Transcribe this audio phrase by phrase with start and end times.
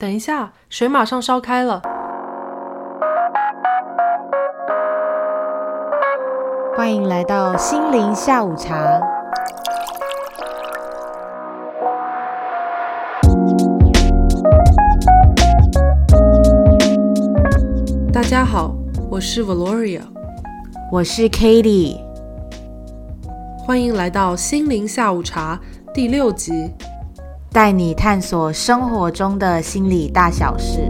[0.00, 1.82] 等一下，水马上烧开了。
[6.74, 8.98] 欢迎来到心灵下午茶。
[18.10, 18.74] 大家好，
[19.10, 20.00] 我是 Valoria，
[20.90, 21.98] 我是 Katie，
[23.66, 25.60] 欢迎来到心灵下午茶
[25.92, 26.72] 第六集，
[27.52, 30.88] 带你探索生活中的心理大小事。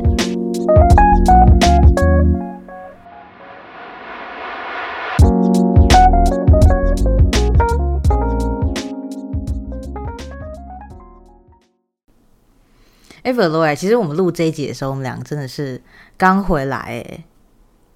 [13.23, 15.81] 哎，Valoria，其实我们录这一集的时候，我们两个真的是
[16.19, 17.25] 刚回来，哎，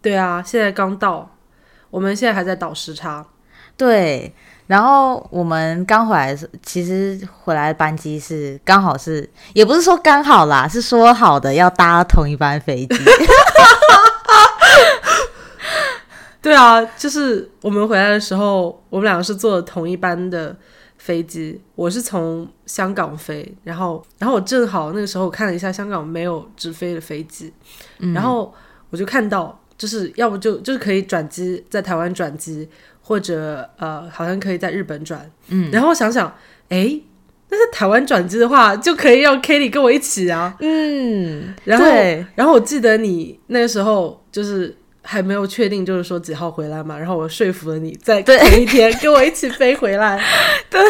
[0.01, 1.37] 对啊，现在刚到，
[1.91, 3.27] 我们现在还在倒时差。
[3.77, 4.33] 对，
[4.67, 12.97] 然后我们刚回来的时候，其实回来的班机是刚好是，也不是说刚好啦，是说好的要搭同一班飞机。
[16.41, 20.55] 对啊，就是我们回来的时候，我们两个是坐同一班的
[20.99, 21.59] 飞机。
[21.75, 27.51] 我是从香港飞，然后，然后我正好那个时候看了一下香港没有直飞的飞机，
[28.13, 28.53] 然后
[28.91, 32.69] 我就看到，就是要不就就是可以转机在台湾转机，
[33.05, 35.31] 或者呃，好像可以在日本转。
[35.49, 36.27] 嗯，然后想想，
[36.71, 36.99] 哎，
[37.51, 40.57] 那在台湾转机的话，就可以让 Kitty 跟我一起啊。
[40.59, 41.87] 嗯，然后，
[42.35, 44.77] 然后我记得你那个时候就是。
[45.07, 46.99] 还没有确定，就是说几号回来嘛？
[46.99, 50.19] 然后我说服了你，在同一天跟我一起飞回来。
[50.71, 50.81] 对，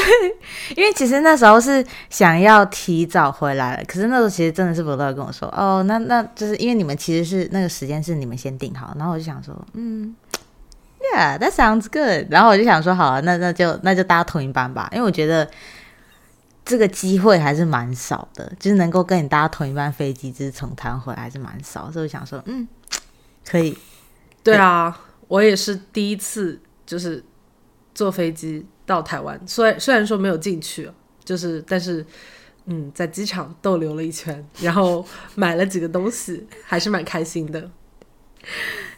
[0.76, 10.14] 因为其实那时候是想要提早回来可是那时候其实真的是不道跟我说，哦，那那就是因为你们其实是那个时间是你们先定好，然后我就想说，嗯
[11.12, 12.26] ，Yeah，that sounds good。
[12.30, 15.50] 然后我就想说，好啊，那那就那就搭同一班吧，因为我觉得
[16.64, 22.66] 这个机会还是蛮少的，就是能够跟你搭同一班飞机，就是从台湾回来还是蛮少，所以我想说，嗯，
[23.46, 23.76] 可以。
[24.42, 27.24] 对啊，我也是第一次，就是
[27.94, 29.40] 坐飞机到台湾。
[29.46, 30.90] 虽然虽然说没有进去，
[31.24, 32.04] 就是但是
[32.66, 37.70] 嗯，在机场逗留了一圈，然后买了几个东西，还是蛮开心的。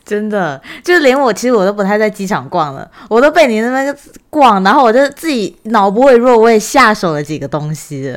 [0.06, 3.98] 真的，就连我其实我都不太在机场逛了，我都被你那边
[4.30, 8.14] 逛，然后我就自己脑不会弱，我也下手了几个东西。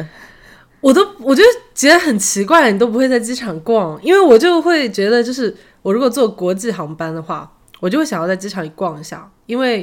[0.80, 1.44] 我都我就
[1.76, 5.54] 觉得很奇怪，你都不会在机场逛，因为我就会觉得就是。
[5.82, 9.80] 我如果坐国际航班的话，我就会想要在机场里逛一下，因为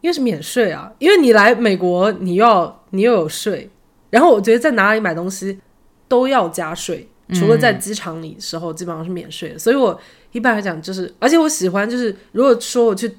[0.00, 0.90] 因为是免税啊。
[1.00, 3.68] 因为你来美国，你要你又有税，
[4.10, 5.60] 然后我觉得在哪里买东西
[6.06, 9.58] 都要加税，除了在机场里时候基本上是免税的。
[9.58, 10.00] 所以我
[10.32, 13.10] 一般来讲就是，而且我喜欢就是，如果说我去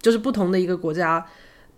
[0.00, 1.24] 就是不同的一个国家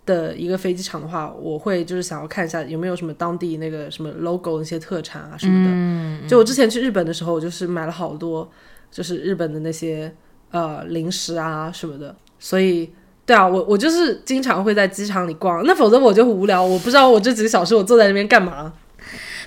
[0.05, 6.27] 的一个飞机场的话，我会就是想要看一下有没有什么当地那个什么 logo 那些特产啊什么的。
[6.27, 8.49] 就我之前去日本的时候，我就是买了好多。
[8.91, 10.11] 就是日本的那些
[10.49, 12.89] 呃零食啊什么的，所以
[13.23, 18.73] 对啊，我我就是经常会在机场里逛，那否则我就无聊，我不知道我这几个小时我坐在那边干嘛。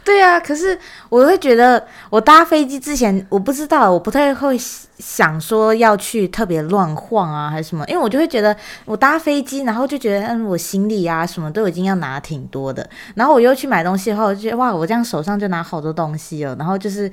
[0.05, 4.59] 对啊，可是我会觉得我搭飞机之前，我不知道，我不太会
[4.99, 17.11] 想说要去特别乱晃啊还是什么，因为我就会觉得我搭飞机，然后就觉得嗯，我行李啊什么都已经要拿挺多的，然后我又去买东西的话，我就觉得哇，我这样手上就拿好多东西哦，然后就是。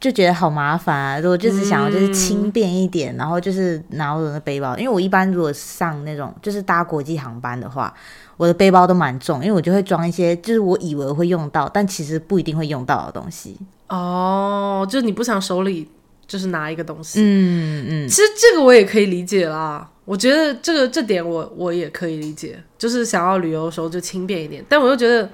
[0.00, 1.20] 就觉得好麻烦啊！
[1.20, 7.92] 如果就是想要就是轻便一点，然后就是拿我的背包，因为我一般如果上那种就是搭国际航班的话，
[8.40, 13.54] 我的背包都蛮重，因为我就会装一些就是我以为会用到，但其实不一定会用到的东西。
[13.88, 15.86] 哦，就是你不想手里
[16.26, 17.20] 就是拿一个东西。
[17.22, 18.08] 嗯嗯。
[18.08, 24.64] 其实这个我也可以理解啦，我觉得这个这点我我也可以理解，就是想要旅游的时候就轻便一点。
[24.66, 25.28] 但我又觉得，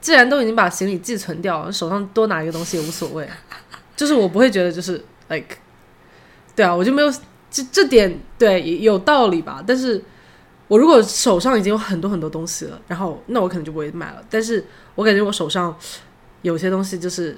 [0.00, 3.28] 既然都已经把行李寄存掉了，手上多拿一个东西也无所谓。
[3.96, 5.54] 就是我不会觉得就是 like，
[6.56, 7.08] 对啊，我就没有
[7.48, 9.62] 这这点对有道理吧。
[9.64, 10.02] 但是
[10.70, 14.22] 我如果手上已经有很多很多东西了，然后那我可能就不会买了。
[14.30, 14.64] 但是
[14.94, 15.76] 我感觉我手上
[16.42, 17.36] 有些东西就是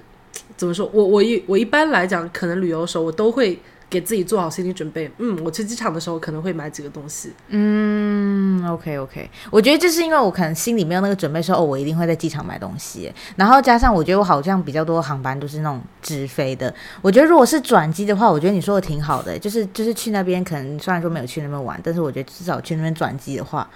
[0.54, 3.58] 怎么说，我我一我一般来讲，可能旅游的时候我都会。
[3.92, 23.68] 给自己做好心理准备，嗯，我去机场的时候可能会买几个东西，嗯，OK OK，我觉得就是因为我可能心里没有那个准备，说哦，我一定会在机场买东西，然后加上我觉得我好像比较多航班都是那种直飞的，我觉得如果是转机的话，我觉得你说的挺好的，就是就是去那边可能虽然说没有去那边玩，但是我觉得至少去那边转机的话。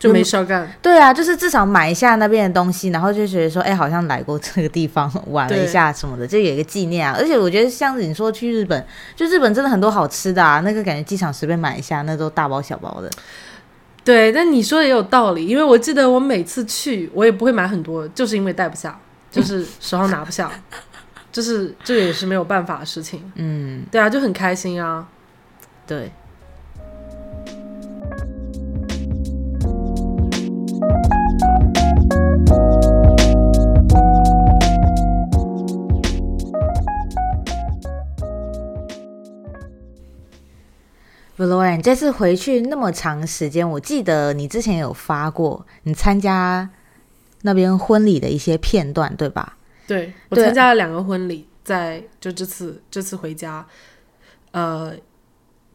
[0.00, 7.14] 就没事干，对啊，就是至少买一下那边的东西，然后就觉得说，哎，好像来过这个地方玩了一下什么的，就有一个纪念啊。
[7.18, 8.82] 而且我觉得像你说去日本，
[9.14, 13.10] 就日本真的很多好吃的啊，那个感觉机场随便买一下，那都大包小包的。
[14.02, 18.98] 对，但你说的也有道理，因为我记得我每次去，我也不会买很多，就是因为带不下，
[19.30, 20.50] 就是手上拿不下。
[21.30, 23.30] 就是这也是没有办法的事情。
[23.34, 25.06] 嗯，对啊，就很开心啊。
[25.86, 26.10] 对。
[41.80, 46.68] 你这次回去那么长时间，我记得你之前有发过你参加
[47.40, 49.56] 那边婚礼的一些片段，对吧？
[49.86, 53.66] 对，我参加了两个婚礼，在就这次这次回家，
[54.50, 54.92] 呃，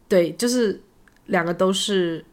[0.06, 0.80] 对，就是
[1.24, 2.24] 两个都是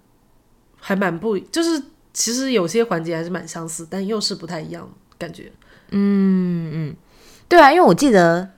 [0.80, 1.82] 还蛮不，就是
[2.14, 4.88] 其实有些环节还是蛮相似，但又是不太一样
[5.18, 5.52] 感觉。
[5.90, 6.96] 嗯嗯，
[7.48, 8.52] 对啊，因为我记得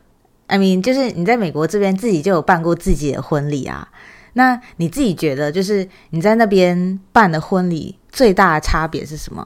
[0.48, 3.88] ，I mean，就是你在美国这边自己就有办过自己的婚礼啊。
[4.38, 9.46] 那你自己觉得，就是你在那边办的婚礼最大的差别是什么？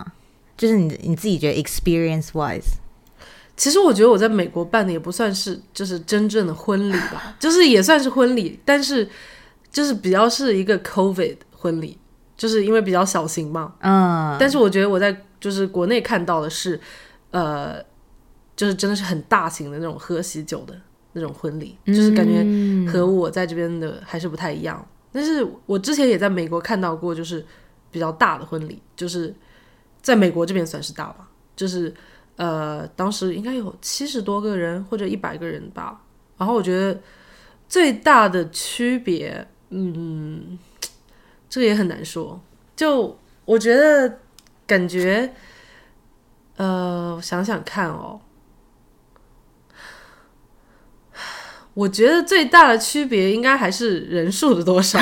[0.57, 2.74] 就是你你自己觉得 experience wise，
[3.56, 9.07] 其实我觉得我在美国办的也不算是就是真正的婚礼吧， 就是也算是婚礼，但是
[9.71, 11.97] 就是比较是一个 covid 婚礼，
[12.35, 13.74] 就是因为比较小型嘛。
[13.80, 16.77] 嗯，但是我觉得我在就是国内看到的是，
[17.31, 17.81] 呃，
[18.57, 20.75] 就是真的是很大型的那种喝喜酒的。
[21.13, 22.45] 那种婚礼，就是感觉
[22.91, 24.85] 和我在这边的还是不太一样。
[25.11, 27.44] 但是我之前也在美国看到过，就是
[27.89, 29.33] 比较大的婚礼，就是
[30.01, 31.91] 在美国这边算是大吧，就是
[32.35, 36.00] 呃，当时应该有七十多个人或者一百个人吧。
[36.38, 37.00] 然后我觉得
[37.67, 40.57] 最大的区别，嗯，
[41.50, 42.39] 这个也很难说。
[42.75, 44.19] 就我觉得
[44.67, 45.33] 感觉，
[46.56, 48.21] 呃，我想想看哦。
[51.79, 54.99] 我觉得最大的区别应该还是人数的多少，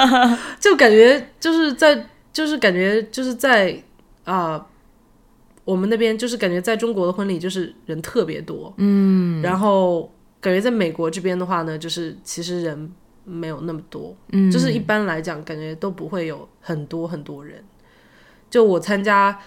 [0.58, 3.78] 就感觉就是在就是感觉就是在
[4.24, 4.66] 啊，
[5.66, 10.10] 我们那边就是感觉在中国的婚礼就是人特别多，嗯，然后
[10.40, 12.90] 感觉在美国这边的话呢，就是其实人
[13.24, 17.62] 没有那么多，嗯，就是一般来讲感觉都不会有很多很多人。
[18.48, 19.38] 就我参加，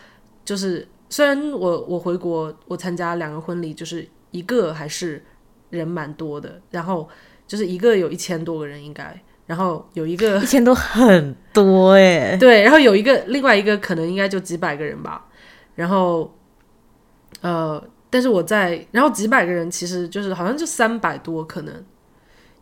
[0.46, 5.24] 就是虽然我我回国我参加两个婚礼，就是一个还是。
[5.70, 7.08] 人蛮多的，然后
[7.46, 15.26] 就是一个有一千多个人应该，然后有一个一千多很多哎， 对，然后有一个另外一个可能应该就几百个人吧，
[15.76, 16.34] 然后
[17.42, 21.84] 呃，但是我在，然后几百个人其实就是好像就三百多可能，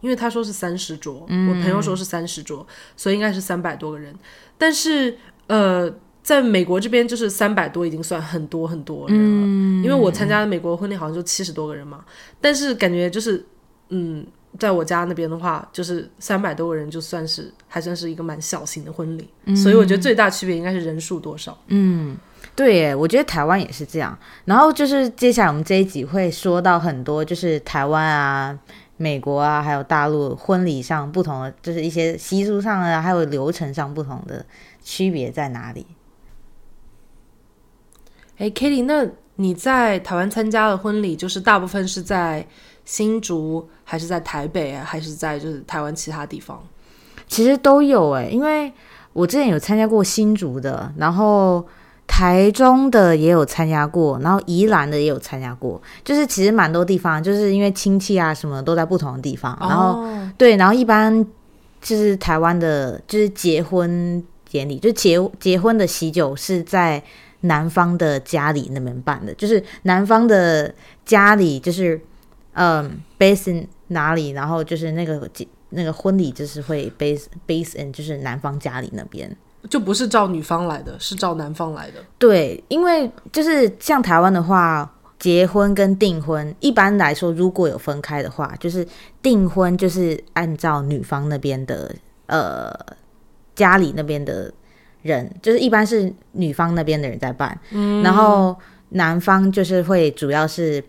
[0.02, 2.66] 因为他说是三十桌，我朋友说是三十桌，
[2.96, 4.14] 所以应该是三百多个人，
[4.58, 5.18] 但是
[5.48, 5.94] 呃。
[6.26, 12.04] 在美国这边就是三百多已经算很多很多人了，因为我参加的美国婚礼好像就七十多个人嘛，
[12.42, 13.46] 但是感觉就是，
[13.90, 14.26] 嗯，
[14.58, 21.56] 在我家那边的话，就是三百多个人就算是还算是一个蛮小型的婚礼，所以我觉得最大区别应该是人数多少。
[21.68, 22.18] 嗯，
[22.56, 24.18] 对，耶，我觉得台湾也是这样。
[24.46, 28.58] 然后就是接下来我们这一集会说到很多，就是台湾啊、
[28.98, 34.44] 美国啊，还有大陆婚礼上不同的，就是一些习俗上啊，还有流程上不同的
[34.82, 35.86] 区别在哪里。
[38.38, 42.46] 哎，Kitty，那你在台湾参加的婚礼，就是大部分是在
[42.84, 46.62] 新竹，还是在台北啊，还是在就是台湾其他地方？
[47.28, 48.72] 其实都有哎，因为
[49.14, 51.66] 我之前有参加过新竹的，然后
[52.06, 60.06] 台中的也有参加过，然后宜兰的也有参加过，就是其实蛮多地方，就是因为亲戚啊什么都在不同的地方，然后
[60.38, 61.26] 对，然后一般
[61.82, 67.02] 就是台湾的，就是结婚典礼，就结结婚的喜酒是在。
[67.46, 70.74] 男方的家里那边办的，就是男方的
[71.04, 72.00] 家里，就是
[72.54, 75.30] 嗯，base in 哪里，然后就是那个
[75.70, 79.36] 那个婚礼就是会 base base in 就是男方家里那边，
[79.70, 82.04] 就不是照女方来的，是照男方来的。
[82.18, 88.88] 对，因为就是像台湾的话，结婚跟订婚一般来说如果有分开的话，就是
[89.22, 91.94] 订婚就是按照女方那边的
[92.28, 92.74] 呃
[93.56, 94.52] 家里那边的。
[95.06, 97.56] 人就是一般是女方那边的人在办，
[98.04, 98.58] 然后
[98.90, 100.84] 男方就是会主要是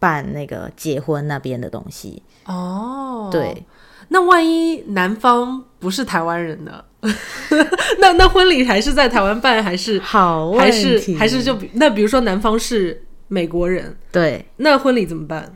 [0.00, 2.20] 办那个结婚那边的东西。
[2.46, 3.64] 哦，对，
[4.08, 6.82] 那万一男方不是台湾人呢？
[8.00, 10.50] 那那婚礼还是在台湾办，还是好？
[10.52, 15.54] 还是还是就那比如说男方是美国人，对，那婚礼怎么办？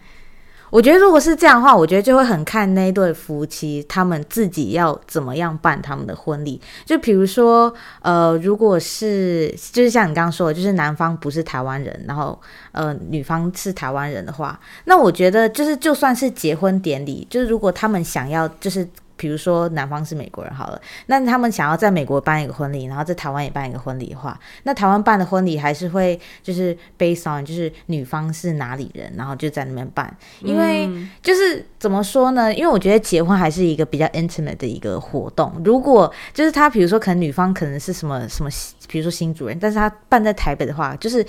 [0.74, 6.60] 我觉得如果是这样的话，我觉得就会很看那对夫妻他们自己要怎么样办他们的婚礼。
[6.84, 12.36] 就比如说，呃，如果是就是像你刚刚说的，就是男方不是台湾人，然后
[12.72, 18.84] 呃女方是台湾人的话，那我觉得就是就算是结婚典礼，就是如果他们想要就是
[19.16, 30.88] 比如说男方是美国人好了，那他们想要在美国办一个婚礼，然后在台湾也办一个婚礼的话，那台湾办的婚礼还是会就是 based on 就是女方是哪里人，然后就在那边办，因为
[31.22, 32.52] 就是怎么说呢？
[32.54, 35.52] 因为我觉得结婚还是一个比较 intimate 的一个活动。
[35.64, 38.50] 如果就是他比如说可能女方可能是什么什么，
[38.88, 41.24] 比如说新主人，但是他办在台北的话，就是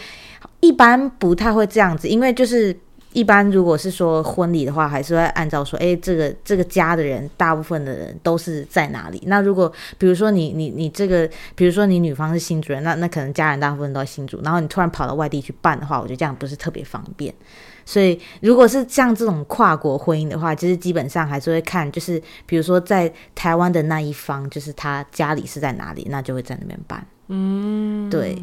[0.60, 2.76] 一般不太会这样子，因为就是。
[3.16, 9.24] 一般如果是说婚礼的话，还是会按照说，哎，这个这个家的人，大部分的人都是在哪里？
[9.28, 17.34] 那如果比如说你你你这个，比如说你女方是新主人，那那可能家人大部分都在新主，然后你突然跑到外地去办的话，我觉得这样不是特别方便。
[17.86, 27.08] 所以如果是像这种跨国婚姻的话，其实基本上还是会看，就是比如说在台湾的那一方，就是他家里是在哪里，那就会在那边办。
[27.30, 28.38] 嗯，对，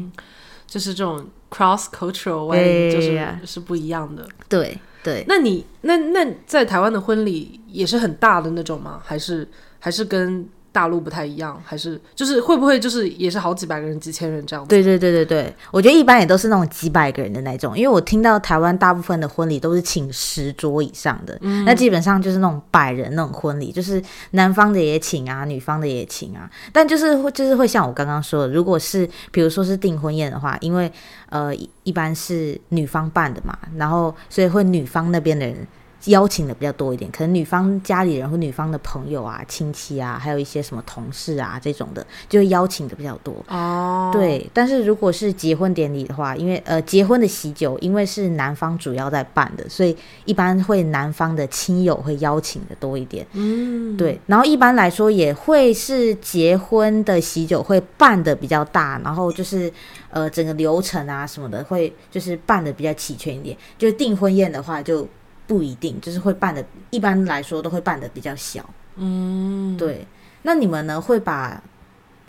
[0.65, 1.23] 就是这种。
[1.53, 5.23] Cross cultural way 就是是不一样的，对对。
[5.27, 9.01] 那你那那在台湾的婚礼也是很大的那种吗？
[9.05, 9.47] 还是
[9.79, 10.49] 还是跟？
[10.73, 14.69] 大陆不太一样，还是就是会不会就是也是好几百个人、几千人这样子？
[14.69, 24.01] 对对对对对，我觉得一般也都是那种几百个人的那种，因为我听到台湾大部分的婚礼都是请十桌以上的，那基本上就是那种百人那种婚礼，就是
[24.31, 30.91] 男方的也请啊，女方的也请啊，但就是会就是会像我刚刚说的，如果是比如说是订婚宴的话，因为
[31.29, 31.53] 呃
[31.83, 35.67] 一般是女方办的嘛，然后所以会女方那边的人。
[36.05, 43.33] 邀请的比较多一点，可能女方家里人或女方的朋友啊、亲戚啊，还有一些什么同事啊这种的，就会邀请的比较多。
[43.47, 44.49] 哦，对。
[44.53, 49.95] 但是如果是结婚典礼的话，因为呃结婚的喜酒，因为是男方主要在办的，所以
[50.25, 53.25] 一般会男方的亲友会邀请的多一点。
[53.33, 54.19] 嗯，对。
[54.27, 59.71] 然后一般来说也会是结婚的喜酒会办的比较大，然后就是
[60.09, 63.57] 呃整个流程啊什么的会就是办的比较齐全一点。
[63.77, 65.07] 就订婚宴的话就。
[65.45, 68.67] 不一定，就是会办的，一般来说都会办的比较小。
[68.95, 70.05] 嗯，对。
[70.41, 70.99] 那你们呢？
[70.99, 71.61] 会把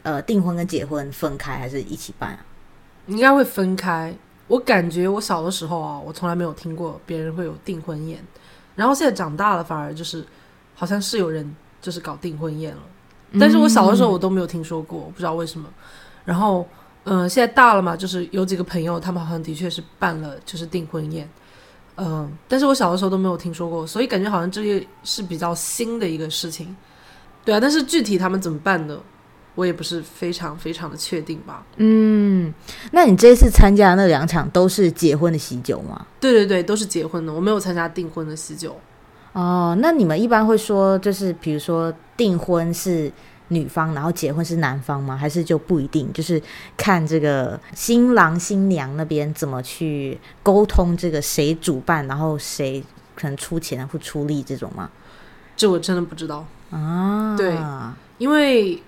[0.03, 2.39] 呃订婚跟结婚分开，还是一起办啊？
[3.07, 4.15] 应该会分开。
[4.47, 8.23] 我感觉我小的时候啊，我从来没有听过别人会有订婚宴。
[8.77, 10.25] 然后现在长大了，反而就是
[10.75, 12.83] 好像是有人就是搞订婚宴了。
[13.41, 15.69] 但是我小的时候我都没有听说过，不知道为什么。
[16.25, 16.67] 然后
[17.05, 21.29] 嗯，现在大了嘛，就是有几个朋友，他们好像的确是办了就是订婚宴。
[21.97, 26.77] 嗯，但是我小的时候都没有听说过，所以感觉好像这也是比较新的一个事情。
[27.45, 28.99] 对啊，但是具体他们怎么办的，
[29.55, 31.65] 我也不是非常非常的确定吧。
[31.77, 32.53] 嗯，
[32.93, 36.07] 那你这次参加的那两场都是结婚的喜酒吗？
[36.19, 38.77] 对对对，都是结婚的，我没有参加订婚的喜酒。
[39.33, 43.13] 哦，那你们一般会说，就是比如说订婚是。
[43.49, 45.17] 女方，然后结婚是男方吗？
[45.17, 46.11] 还是就不一定？
[46.13, 46.41] 就是
[46.77, 52.83] 看这个新郎新娘那边怎么去沟通，这个谁主办，然后谁
[53.15, 54.91] 可能出钱或出力这种吗？
[55.57, 57.37] 这我真的不知道啊。
[57.37, 57.55] 对，
[58.17, 58.83] 因为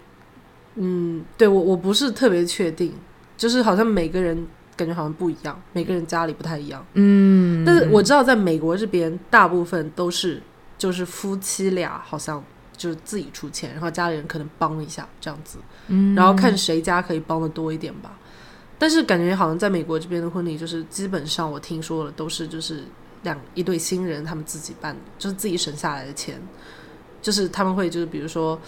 [0.76, 2.94] 嗯，对我我不是特别确定，
[3.36, 6.84] 就是好像每个人感觉好像不一样，每个人家里不太一样。
[6.94, 10.42] 嗯，但是我知道在美国这边，大部分都是
[10.78, 12.42] 就是夫妻俩，好像。
[12.76, 15.58] 就是自己出钱，然后家里人可能帮一下这样子，
[16.14, 18.18] 然后看谁家可以帮的多一点吧。
[18.78, 22.84] 但是感觉好像在美国这边的婚礼，就是基本上我听说了都是就是
[23.22, 26.38] 两一对新人他们自己办，就是自己省下来的钱，
[27.22, 28.60] 就是他们会就是比如说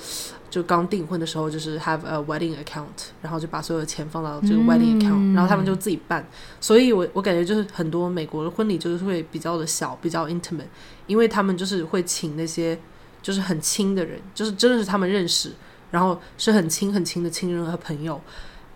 [0.48, 2.86] 就刚订婚的时候就是 have a wedding account，
[3.20, 6.26] 然后就把所有的钱放到这个 wedding account，然后他们就自己办。
[6.58, 10.64] 所以我我感觉就是很多美国的婚礼就是会比较的小，比较 intimate，
[11.06, 12.78] 因为他们就是会请那些。
[13.28, 15.52] 就是很亲的人，就是真的是他们认识，
[15.90, 18.18] 然后是很亲很亲的亲人和朋友，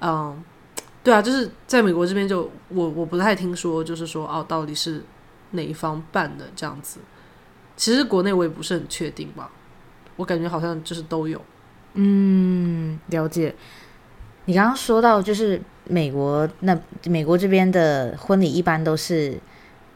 [0.03, 0.45] 嗯，
[1.03, 5.03] 对啊，就是在美国这边就我我不太听说，就是说哦，到底是
[5.53, 7.01] 哪一方办的这样子。
[7.79, 9.51] 其实国内我也不是很确定吧，
[10.17, 11.41] 我感觉好像就是都有。
[11.95, 13.55] 嗯，了解。
[14.45, 19.41] 你刚刚说到就是美国那美国这边的婚礼一般都是。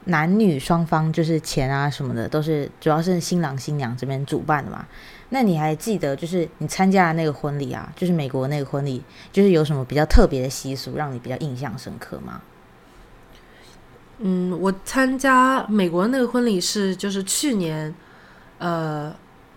[0.06, 4.86] 男女双方就是钱啊什么的，都是主要是新郎新娘这边主办的嘛。
[5.30, 12.40] 那你还记得，就是你参加的那个婚礼啊，就是美国那个婚礼，就是有什么比较特别的习俗，让你比较印象深刻吗？
[14.18, 17.92] 嗯，我参加美国那个婚礼是，就是去年，
[18.58, 19.12] 呃，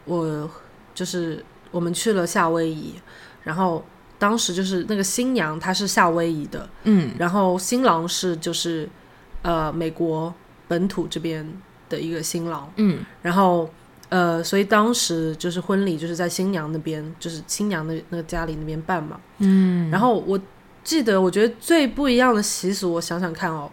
[0.06, 0.50] 我
[0.96, 2.96] 就是我们去了夏威夷，
[3.44, 3.86] 然后
[4.18, 8.90] 当时就是那个新娘她是夏威夷的，嗯，然后新郎是就是。
[9.42, 10.34] 呃，美国
[10.68, 11.48] 本土这边
[11.88, 13.70] 的一个新郎，嗯，然后
[14.10, 20.40] 呃，所以当时就是婚礼就是在新娘那边，就是新娘的那个家里那边办嘛，嗯，然后我
[20.84, 23.70] 记得，我觉得最不一样的习俗，我想想看哦，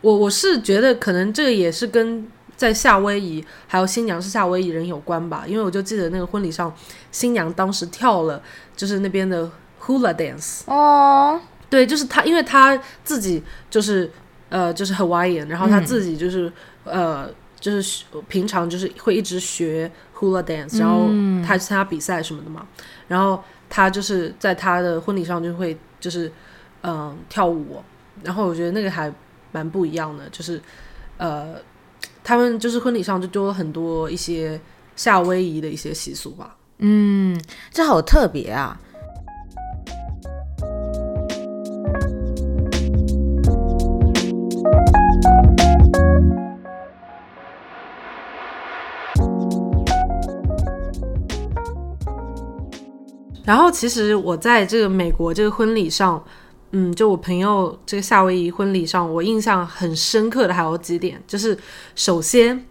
[0.00, 5.44] 我我是觉得可能这个也是跟在夏威夷，还有新娘是夏威夷人有关吧？
[5.46, 6.70] 因为我就记得那个婚礼上，
[7.10, 8.42] 新娘当时跳了
[8.76, 9.50] 就是那边的
[9.82, 10.62] hula dance。
[10.66, 14.10] 哦，对，就是他，因为他自己就是
[14.50, 16.52] 呃就是 Hawaiian，然后他自己就是、
[16.84, 21.10] 呃就是学平常就是会一直学 hula dance，然后
[21.44, 22.66] 他参加比赛什么的嘛，
[23.06, 26.32] 然后他就是在他的婚礼上就会就是
[26.82, 27.82] 嗯、跳舞，
[28.24, 29.12] 然后我觉得那个还
[29.52, 30.60] 蛮不一样的，就是
[31.18, 31.54] 呃
[32.24, 34.58] 他们就是婚礼上就多了很多一些
[34.96, 36.56] 夏威夷的一些习俗吧。
[36.78, 37.38] 嗯，
[37.70, 38.80] 这好特别啊。
[53.50, 56.24] 然后其实我在这个美国这个婚礼上，
[56.70, 61.58] 嗯，就我朋友这个夏威夷婚礼上，我印象很深刻的还有几点，就是
[61.96, 62.64] 首先，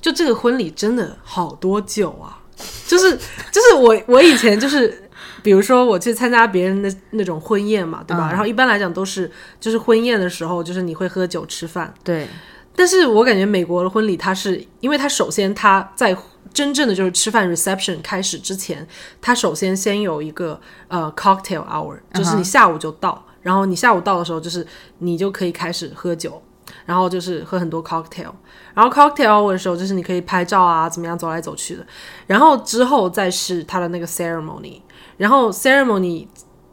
[0.00, 2.38] 就这个婚礼真的好多酒啊，
[2.86, 3.18] 就是
[3.50, 5.00] 就是我我以前就是。
[5.42, 8.28] 比如说我去参加别人的那种婚宴嘛，对吧？
[8.28, 9.30] 嗯然后一般来讲都是
[9.60, 12.26] 就是婚宴的时候，就是你会喝酒吃饭，对，
[12.74, 16.16] 但是我感觉美国的婚礼，它是因为它首先它在
[16.54, 18.86] 真正的就是吃饭 reception 开始之前，
[19.20, 20.58] 他首先先有一个
[20.88, 24.66] 呃 cocktail hour，就是你下午就到然后你下午到的时候，就是
[24.98, 26.40] 你就可以开始喝酒，
[26.86, 28.30] 然后就是喝很多 cocktail，
[28.72, 31.86] 然后 cocktail hour 的时候，就是你可以拍照啊，怎么样走来走去的，
[32.26, 34.80] 然后之后再是他的那个 ceremony，
[35.16, 36.26] 然后 ceremony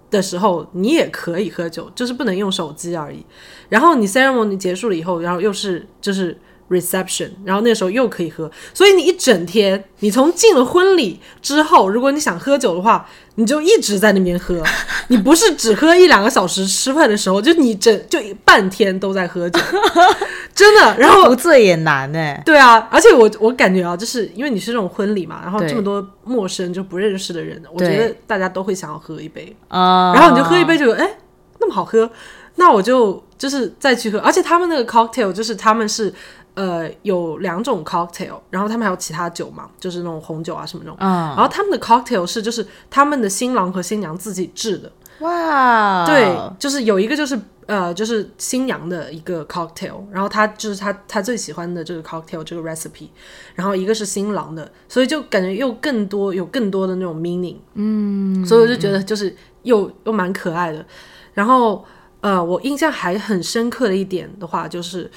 [0.10, 3.26] 的时候你也可以喝酒，就是不能用手机而已。
[3.70, 6.40] 然后你 ceremony 结束了以后，然后又是就是
[6.72, 14.64] reception，然后那时候又可以喝，所以你一整天，你从进了婚礼之后，如果你想喝酒的话，你就一直在那边喝，
[15.10, 19.60] 你不是只喝一两个小时吃饭的时候，就你整就半天都在喝酒，
[20.56, 20.98] 真的。
[20.98, 22.42] 然后不醉也难哎。
[22.46, 29.56] 对啊，而且我我感觉啊，就是因为你是这种婚礼嘛，然后这么多陌生就不认识的人，我觉得大家都会想要喝一杯。
[29.68, 31.18] 啊、然后你就喝一杯，就哎
[31.60, 32.10] 那么好喝，
[32.56, 34.20] 那我就就是再去喝。
[34.20, 36.14] 而且他们那个 cocktail 就是他们是
[36.54, 40.98] 呃有两种 cocktail，然后他们还有其他酒嘛，就是那种红酒啊什么那种。
[41.00, 53.08] 嗯，然后他们的 cocktail 是就是他们的新郎和新娘自己制的，哇，对，就是有一个就是呃就是新娘的一个 cocktail，然后他就是他他最喜欢的这个 cocktail 这个 recipe，
[53.56, 60.86] 然后一个是新郎的，所以就感觉又更多有更多的那种 meaning，嗯，所以我就觉得就是又又蛮可爱的。
[61.34, 61.86] 然后
[62.20, 65.10] 呃，我印象还很深刻的一点的话就是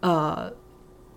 [0.00, 0.52] 呃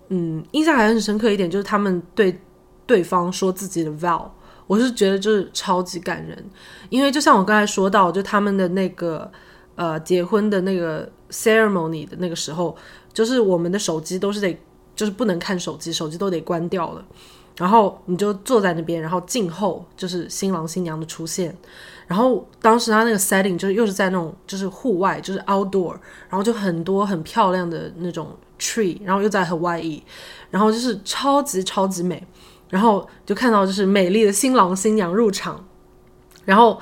[0.08, 2.40] 嗯，印象还很深刻一点就是他们对
[2.86, 4.28] 对方说自己的 vow。
[4.66, 6.44] 我是觉得就是超级感人，
[6.90, 9.30] 因为就像我刚才说到，就他们的那个
[9.76, 12.76] 呃结婚的那个 ceremony 的那个时候，
[13.12, 14.58] 就是我们的手机都是得
[14.96, 17.04] 就是不能看手机，手机都得关掉了。
[17.56, 21.56] 然后你就坐在那边，然后静候就是新郎新娘的出现。
[22.06, 25.92] 然后当时他那个 setting 就是又是在那种就是户外，就是 outdoor，
[26.28, 30.02] 然后就很多很漂亮的那种 tree，然后又在 Hawaii，
[30.50, 32.26] 然后就是超级超级美。
[32.68, 35.64] 然后就看到就是美丽的新郎新娘入场，
[36.44, 36.76] 然后，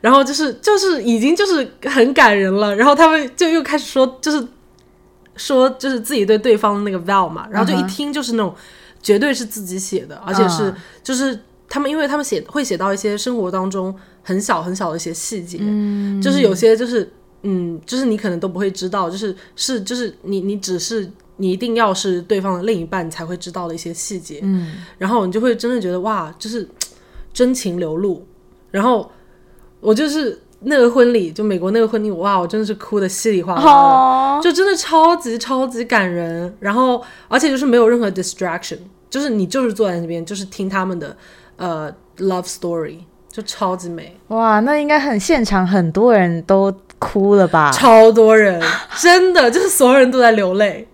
[0.00, 4.48] 然后就是就是已经就是很感人了，然后他们就又开始说就是
[5.36, 8.54] 说就是自己对对方的那个 vow 嘛，然后就一听就是那种
[9.02, 13.94] 绝对是自己写的，而且是就是他们因为他们写会写到一些生活当中
[14.26, 17.10] 很小很小的一些细节，嗯，就是有些就是
[17.42, 21.10] 嗯就是你可能都不会知道，就是是就是你你只是。
[21.38, 26.66] 你一定要是对方的另一半，才会知道的一些细节，嗯，然后你就会真的觉得哇，就是
[27.30, 28.26] 真情流露。
[28.70, 29.12] 然后
[29.80, 36.56] 我就是那个婚礼，就美国那个婚礼，哇，我真的是哭的稀里哗啦就真的超级超级感人。
[36.58, 38.78] 然后而且就是没有任何 distraction，
[39.10, 41.14] 就是你就是坐在那边，就是听他们的
[41.56, 43.00] 呃 love story，
[43.36, 44.16] 就超级美。
[44.28, 47.70] 哇，那应该很现场，很多人都哭了吧？
[47.70, 48.58] 超多人，
[48.98, 50.88] 真的就是所有人都在流泪。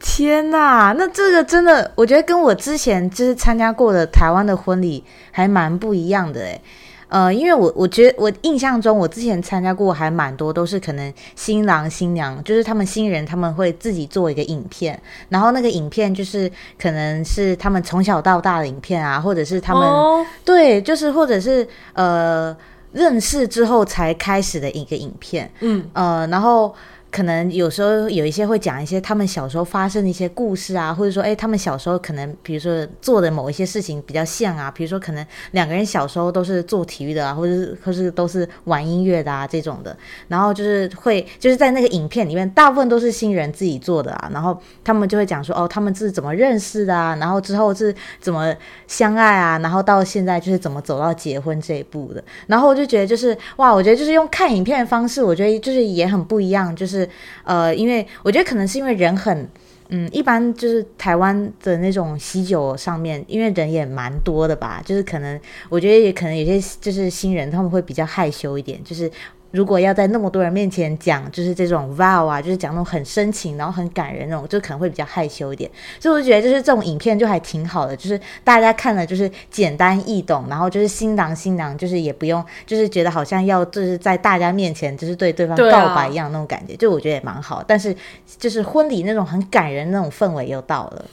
[0.00, 6.60] 天呐，那这个真的，我觉得跟我之前就是参加过的台湾的婚礼还蛮不一样的诶。
[7.08, 22.56] 呃，因为我我觉得我印象中，我之前参加过还蛮多，都是可能新郎新娘，就是他们新人他们会自己做一个影片，然后那个影片就是可能是他们从小到大的影片啊，或者是他们、哦、对，就是或者是呃
[22.92, 25.84] 认识之后才开始的一个影片，嗯。
[25.92, 26.74] 呃，然后。
[27.14, 39.96] 可能有时候有一些会讲一些他们小时候发生的一些故事啊，或者说，哎，他们小时候可能比如说做的某一些事情比较像啊，比如说可能两个人小时候都是做体育的啊，或者或是都是玩音乐的啊这种的，
[40.26, 48.52] 然后就是会就是在那个影片里面，大部分都是新人自己做的啊，然后他们就会讲说，哦，他们是怎么认识的啊，然后之后是怎么
[48.88, 57.03] 相爱啊，然后到现在就是怎么走到结婚这一步的，然后我就觉得就是哇，我觉得就是用看影片的方式，我觉得就是也很不一样，就是。
[57.44, 59.48] 呃，因为我觉得可能是因为人很，
[59.88, 65.38] 嗯，一般就是台湾的那种喜酒上面，因为人也蛮多的吧，就是可能
[65.68, 69.10] 我觉得也可能有些就是新人他们会比较害羞一点，就是。
[69.54, 75.70] 如果要在那么多人面前讲，就是这种 vow 啊，就是讲那种很深情，然后很感人那种，就可能会比较害羞一点。
[76.00, 87.62] 所以我就觉得，就是这种影片就还挺好的，就是大家看了就是简单易懂，然后就是新郎新娘就是也不用，就是觉得好像要就是在大家面前就是对对方告白一样那种感觉，就我觉得也蛮好。
[87.64, 87.94] 但是
[88.26, 91.04] 就是婚礼那种很感人那种氛围又到了，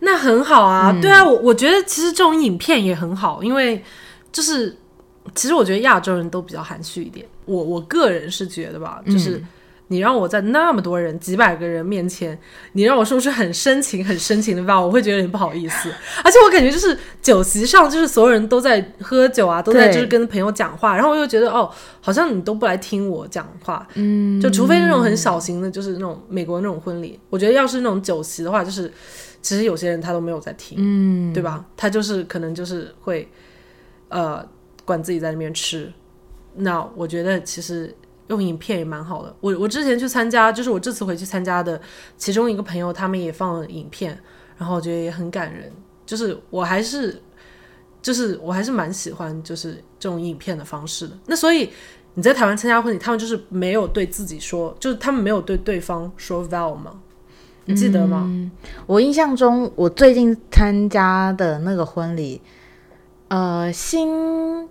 [0.00, 0.94] 那很好啊。
[1.00, 3.82] 对啊，我我觉得其实这种影片也很好，因为
[4.30, 4.76] 就是
[5.34, 7.24] 其实我觉得亚洲人都比较含蓄一点。
[7.48, 9.42] 我我个人是觉得吧，就是
[9.88, 12.38] 你让我在那么多人、几百个人面前，
[12.72, 15.90] 你让我说出很深情、很深情的话，我会觉得有点不好意思。
[16.22, 21.70] 而且我感觉就是酒席上，就是所有人都在喝酒啊，都在就是跟朋友讲话，然后我又觉得哦，
[22.02, 23.88] 好像你都不来听我讲话。
[23.94, 28.92] 嗯，就除非那种很小型的，就是那种美国那种婚礼，我觉得要是那种酒席的话，就是
[29.40, 31.64] 其实有些人他都没有在听，嗯，对吧？
[31.78, 33.26] 他就是可能就是会
[34.10, 34.46] 呃
[34.84, 35.90] 管自己在那边吃。
[36.58, 37.94] 那我觉得其实
[38.26, 39.34] 用影片也蛮好的。
[39.40, 41.80] 我我之前去参加，就是我这次回去参加的
[42.16, 44.18] 其中一个朋友，他们也放了影片，
[44.56, 45.72] 然后我觉得也很感人。
[46.04, 47.22] 就是我还是，
[48.02, 51.16] 就是我还是蛮喜欢就是这种影片的方式的。
[51.26, 51.70] 那所以
[52.14, 57.00] 你在台湾参加婚礼，他们就是没有对自己说，就是他们没有对对方说 vow 吗？
[57.66, 58.28] 你记得吗？
[58.86, 62.40] 我印象中，我最近参加的那个婚礼，
[63.28, 64.68] 呃，新。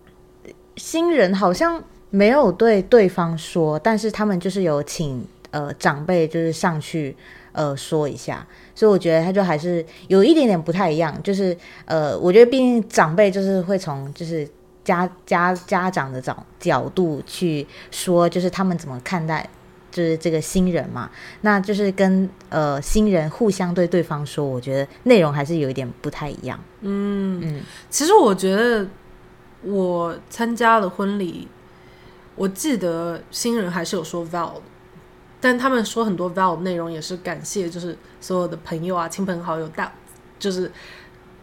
[0.77, 7.13] 新人好像没有对对方说，但是他们就是有请呃长辈就是上去
[7.51, 14.47] 呃说一下，所以我觉得他就还是有一点点不太一样，就是呃我觉得毕竟长辈就是会从就是
[14.85, 19.45] 家家家长的角角度去说，就是他们怎么看待
[19.91, 21.09] 就是这个新人嘛，
[21.41, 26.57] 那就是跟呃新人互相对对方说，我觉得内容还是有一点不太一样。
[26.81, 28.87] 嗯嗯，其实我觉得。
[29.67, 31.47] 我参加了婚礼，
[32.35, 34.61] 我记得新人还是有说 vow 的，
[35.41, 39.91] 但他们说很多 vow 内容也是感谢，就是所有的朋友啊、亲朋好友大，
[40.39, 40.71] 就是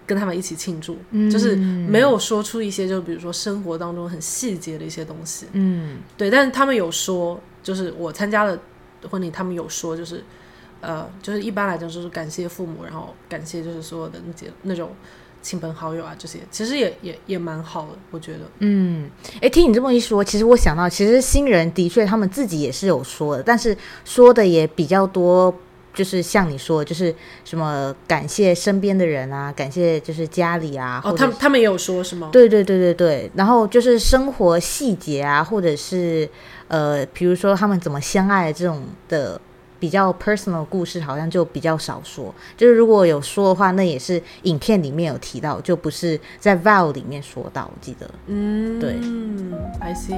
[0.07, 0.97] 跟他们一起庆祝，
[1.31, 5.47] 就是没有说出一些，就比如说生活当中很细节的一些东西。
[5.53, 8.59] 嗯，对，但是他们有说，就是我参加了
[9.11, 10.25] 婚礼，他们有说，就是
[10.81, 14.91] 呃，就是一般来讲就是感谢父母，然后感谢就是所有的那些那种。
[15.44, 18.38] 亲朋好友啊，这些其实也也也蛮好的，我觉得。
[18.61, 19.11] 嗯，
[19.42, 23.76] 哎，听你这么一说，其实我想到，其实新人的确他们自己也是有说的，但是
[24.07, 25.54] 说的也比较多，
[25.92, 31.02] 就是像你说，就是什么感谢身边的人啊，感谢就是家里啊。
[31.04, 32.30] 哦，他们他们也有说是吗？
[32.33, 36.26] 对对对对对，然后就是生活细节啊，或者是
[36.68, 39.38] 呃，比如说他们怎么相爱这种的。
[39.85, 47.70] 比较 personal 故事好像就比较少说，就是如果有说的话，那也是影片里面有提到，就不是在 vow 里面说到。
[47.70, 48.94] 我记得，嗯，对
[49.81, 50.14] ，I see。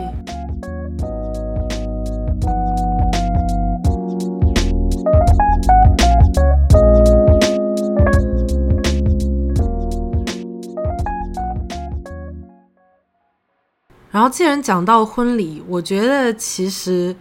[14.12, 17.16] 然后既然讲到婚礼，我觉得其实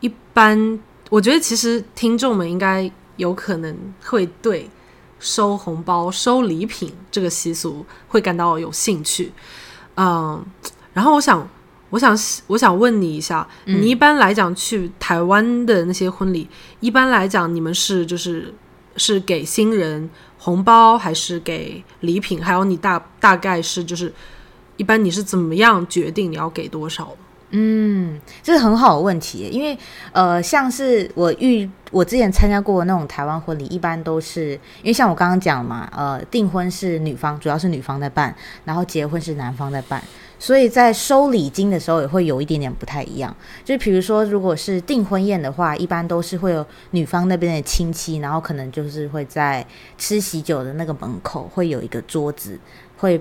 [0.00, 0.78] 一般。
[1.10, 4.68] 我觉得其实听众们应该有可能会对
[5.18, 9.32] 收红包、收礼品这个习俗会感到有兴趣，
[9.96, 10.44] 嗯，
[10.92, 11.48] 然后我想，
[11.90, 12.16] 我想，
[12.46, 16.48] 我想问你一下，你一般来讲去台湾的那些婚礼，
[16.80, 18.54] 一般来讲你们是就是
[18.96, 22.44] 是给新人红包，还是给礼品？
[22.44, 24.12] 还有你大大概是就是
[24.76, 27.16] 一般你是怎么样决定你要给多少？
[27.50, 29.76] 嗯，这是很好的问题，因为
[30.12, 38.34] 呃，像是我遇我之前参加过那种台湾婚礼，一般都是因为像我刚刚讲嘛，呃，订婚是女方，主要是女方在办，
[38.66, 40.02] 然后结婚是男方在办，
[40.38, 43.34] 所以在收礼金的时候也会有一点点不太一样。
[43.64, 52.60] 就比如说，如果是订婚宴的话，一般都是会有女方那边的亲戚，然后可能就是会在吃喜酒的那个门口会有一个桌子，
[52.98, 53.18] 会。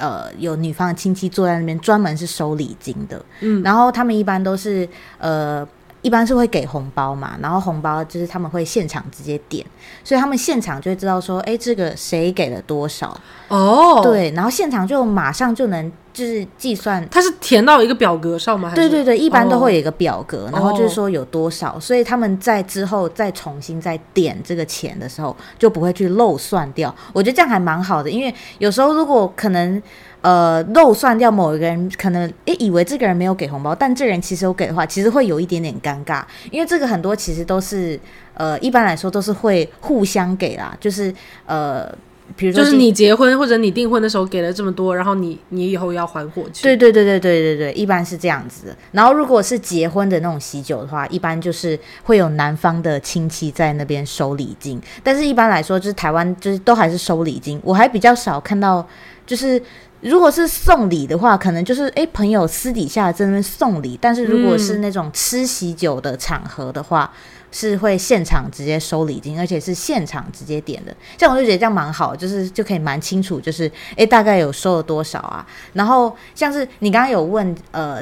[0.00, 3.22] 呃，有女方的亲戚坐在那边，专门是收礼金的。
[3.40, 5.66] 嗯，然后他们一般都是呃，
[6.02, 9.64] 一般是会给红包嘛，然后红包就是他们会现场直接点，
[10.02, 13.14] 所以他们现场就会知道说，哎，这个谁给了多少
[13.48, 17.06] 哦，，对，然后现场就马上就能就是计算。
[17.10, 18.72] 他是填到一个表格上吗？
[18.74, 26.94] 对对对，一般都哦会有一个表格，然后就是说有多少，所以他们在之后再重新再点这个钱的时候，就不会去漏算掉。
[27.12, 29.82] 我觉得这样还蛮好的，因为有时候如果可能
[30.22, 37.98] 呃漏算掉某一个人，可能诶以为这个人没有给红包，但这人其实有给的话，其实会有一点点尴尬，因为这个很多其实都是
[38.34, 41.12] 呃一般来说都是会互相给啦，就是
[41.46, 41.90] 呃
[42.36, 46.62] 比如说就是你结婚或者你订婚的时候给了这么多，然后你你以后要还回去。
[46.62, 48.76] 对对对对对对对，一般是这样子的。
[48.92, 57.60] 然后如果是结婚的那种喜酒的话，一般就是会有男方的亲戚在那边收礼金，但是一般来说，就是台湾就是都还是收礼金。
[57.64, 58.86] 我还比较少看到，
[59.26, 59.60] 就是
[60.00, 67.12] 如果是送礼的话，可能就是诶朋友私底下在那边送礼，但是如果是那种吃喜酒的场合的话。
[67.52, 75.44] 是会现场直接收礼金，而且是现场直接点的，这样我就觉得这样蛮好，就是就可以蛮清楚，就是诶大概有收了多少啊。
[75.72, 78.00] 然后像是你刚刚有问，呃，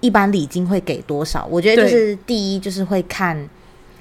[0.00, 1.48] 一般礼金会给多少？
[1.50, 3.48] 我觉得就是第一就是会看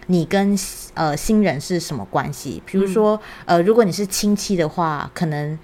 [0.07, 0.59] 你跟
[0.93, 5.57] 呃新人是什么关系，比如说、呃，如果你是亲戚的话，可能。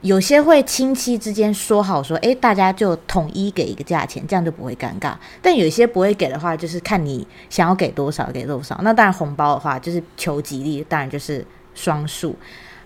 [0.00, 5.14] 有些会亲戚之间说好说，诶，大家就统一给一个价钱，这样就不会尴尬。
[5.42, 8.78] 但有些不会给的话，就是看你想要给多少给多少。
[8.82, 12.36] 那当然红包的话，就是求吉利，当然就是双数。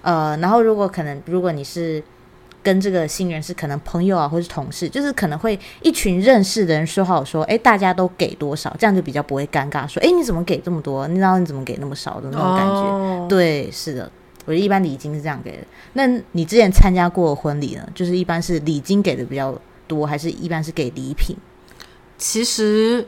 [0.00, 2.02] 呃，然后如果可能，如果你是
[2.62, 9.86] 跟这个新人是可能朋友啊，或是同事，就是可能会一群认识的人说好说，诶，大家都给多少，这样就比较不会尴尬。
[9.86, 11.06] 说，诶，你怎么给这么多？
[11.08, 12.80] 你知道你怎么给那么少的那种感觉？
[12.88, 14.10] 哦、对，是的。
[14.44, 15.66] 我觉得一般礼金是这样给的。
[15.92, 17.88] 那你之前参加过婚礼呢？
[17.94, 21.36] 就是一般是礼金给的比较多，还是一般是给礼品？
[22.18, 23.06] 其实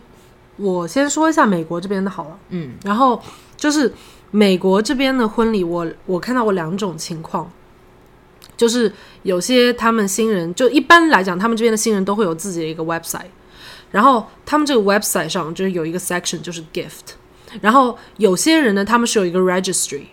[0.56, 3.20] 我先说一下美国这边的好了，嗯，然后
[3.56, 3.92] 就是
[4.30, 7.50] 美国这边的婚礼我，我看到过两种情况，
[8.56, 8.92] 就是
[9.24, 13.30] 有些他们新人，就一般来讲，他们这边的新人都会有自己的一个 website，
[13.90, 17.14] 然后他们这个 website 上就是有一个 section 就是 gift，
[17.60, 20.04] 然后有些人呢，他们是有一个 registry。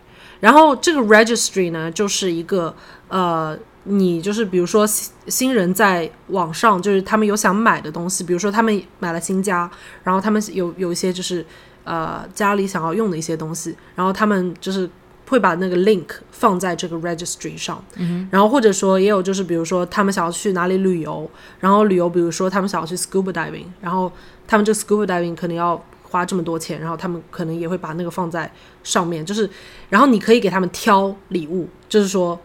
[0.42, 2.76] 然后这个 registry 呢，就是一个
[3.08, 9.72] 呃，你就是比如说新新人在网上，就是他们有想买的东西，比如说他们买了新家，
[10.04, 11.46] 然后他们有有一些就是
[11.84, 14.90] 呃家里想要用的一些东西，然后他们就是
[15.30, 24.12] 会把那个 link 放在这个 registry 上，嗯、然后或者说也有就是比如说他们想要去哪里旅游，然后旅游比如说他们想要去 scuba diving，然后
[24.48, 25.82] 他们这个 scuba diving 可能要。
[26.12, 28.52] 花这么多钱，然后他们可能也会把那个放在
[28.84, 29.50] 上面，就是，
[29.90, 32.38] 然后你可以给他们挑礼物，就是说，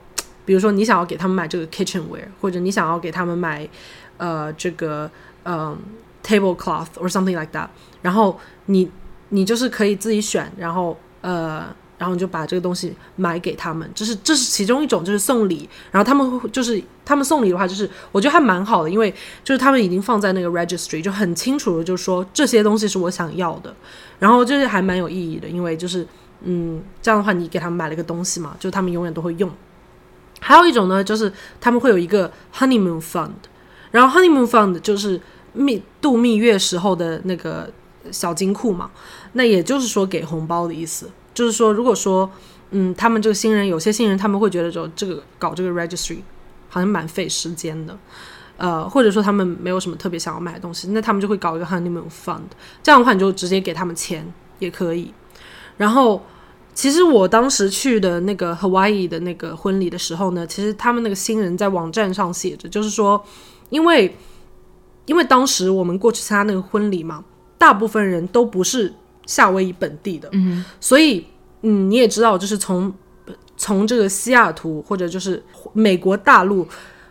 [0.45, 3.69] 比如说你想要给他们买这个 kitchenware，或者你想要给他们买，
[4.19, 5.11] 呃，这个，
[5.45, 5.77] 嗯、
[6.25, 7.69] tablecloth or something like that，
[8.03, 8.89] 然后你
[9.31, 11.67] 你就是可以自己选，然后呃。
[11.99, 15.69] 然后你就把这个东西买给他们，这是这是其中一种，就是送礼。
[15.91, 23.75] 然后他们会就是他们送礼的话，就是我觉得还蛮好的，因为就是他们已经放在那个 registry，就很清楚的，就是说这些东西是我想要的。
[24.19, 26.07] 然后就是还蛮有意义的，因为就是
[26.43, 29.51] 嗯，这样的话你给他们买了一个东西嘛，就他们永远都会用。
[30.41, 33.31] 还有一种呢，就是他们会有一个 honeymoon fund，
[33.91, 35.19] 然后 honeymoon fund 就是
[35.55, 37.71] 蜜度蜜月时候的那个
[38.11, 38.91] 小金库嘛，
[39.33, 41.11] 那也就是说给红包的意思。
[41.37, 42.29] 就是说，如果说，
[42.71, 46.17] 嗯，他们这个新人，有些新人他们会觉得说，这个搞这个 registry
[46.71, 47.95] 好像蛮费时间的，
[48.57, 52.41] 呃，或者说他们没有什么特别想要买的东西，那他们就会搞一个 honeymoon fund，
[52.83, 54.27] 这样的话你就直接给他们钱
[54.61, 55.13] 也可以。
[55.77, 56.23] 然后，
[56.75, 63.23] 其实我当时去的那个 Hawaii 的那个婚礼的时候呢，其实他们那个新人在网站上写着，就是说，
[63.69, 64.17] 因为
[65.05, 67.23] 因为当时我们过去参加那个婚礼嘛，
[67.59, 68.95] 大部分人都不是。
[69.27, 71.27] 夏威夷本地的，嗯，所以
[71.63, 72.93] 嗯，你也知道，就是从
[73.57, 76.67] 从这个西雅图或者就是美国大陆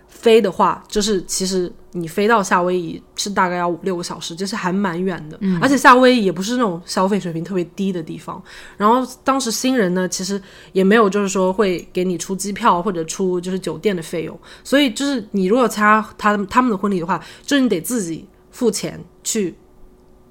[0.08, 5.38] 飞的话，就是其实你飞到夏威夷是大概要五六个小时，就是还蛮远的。
[5.41, 8.41] 嗯，而且夏威夷也不是那种消费水平特别低的地方。
[8.78, 19.54] 然后当时新人呢，其实也没有就是说会给你出机票或者出就是酒店的费用，所以就是你如果参加他他们的婚礼的话，就是你得自己付钱去。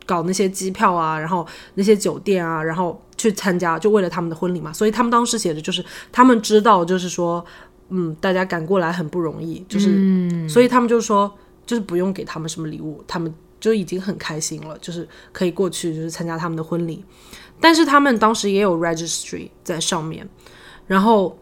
[0.07, 4.73] 搞那些机票啊，然后那些酒店啊，然后去参加，就为了他们的婚礼嘛。
[4.73, 7.45] 所以他们当时写的就是，他们知道，就是说，
[7.89, 11.33] 嗯，大家赶过来很不容易，就是，嗯、所以他们就说，
[11.67, 17.05] 就是不用给他们什么礼物，他们就已经很开心了，就是可以过去就是参加他们的婚礼。
[17.61, 20.29] 但是他们当时也有 registry 在上面，
[20.87, 21.39] 然后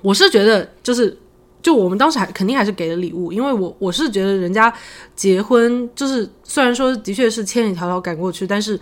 [0.00, 1.18] 我是觉得就是
[1.64, 4.70] 就我们当时还肯定还是给了礼物，因为我我是觉得人家
[5.16, 8.78] 结婚就是虽然说的确是千里迢迢赶过去，但是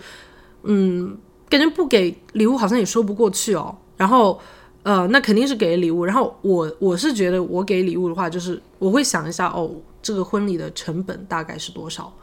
[0.63, 1.17] 嗯，
[1.47, 3.73] 感觉不给礼物好像也说不过去哦。
[3.95, 4.37] 然后
[4.83, 6.03] 呃，那肯定是给礼物。
[6.03, 12.13] 然后我我是觉得我给礼物的话，就是我会想一下哦，这个婚礼的成本大概是多少，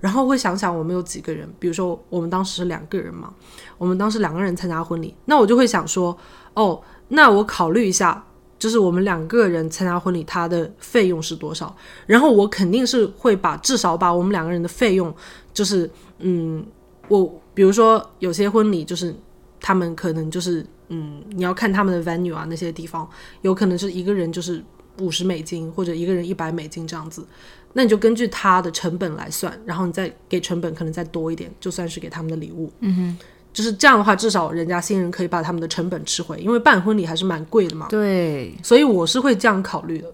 [0.00, 3.32] 然后会想想我们有几个人，比如说我们当时是两个人嘛，
[3.78, 6.14] 我们当时两个人参加婚礼，那我就会想说
[6.52, 6.78] 哦，
[7.08, 8.22] 那我考虑一下。
[8.60, 11.74] 就是我们两个人参加婚礼，他的费用是多少？
[12.06, 15.12] 然后我肯定是会把至少把我们两个人的费用，
[15.54, 16.62] 就是嗯，
[17.08, 19.14] 我比如说有些婚礼就是
[19.58, 23.08] 他们可能就是嗯，你要看他们的 venue 啊那些地方，
[23.40, 24.62] 有可能是一个人就是
[24.98, 27.26] 五十美金或者一个人一百美金这样子，
[27.72, 32.70] 那你就根据他的成本来算，然后你再给成本可能再多一点，就算是给他们的礼物。
[32.80, 33.18] 嗯哼。
[33.52, 37.88] 就是这样的话，至少人家新人可以把他们的成本吃回，因为办婚礼还是蛮贵的嘛。
[37.90, 40.08] 对，所以我是会这样考虑的。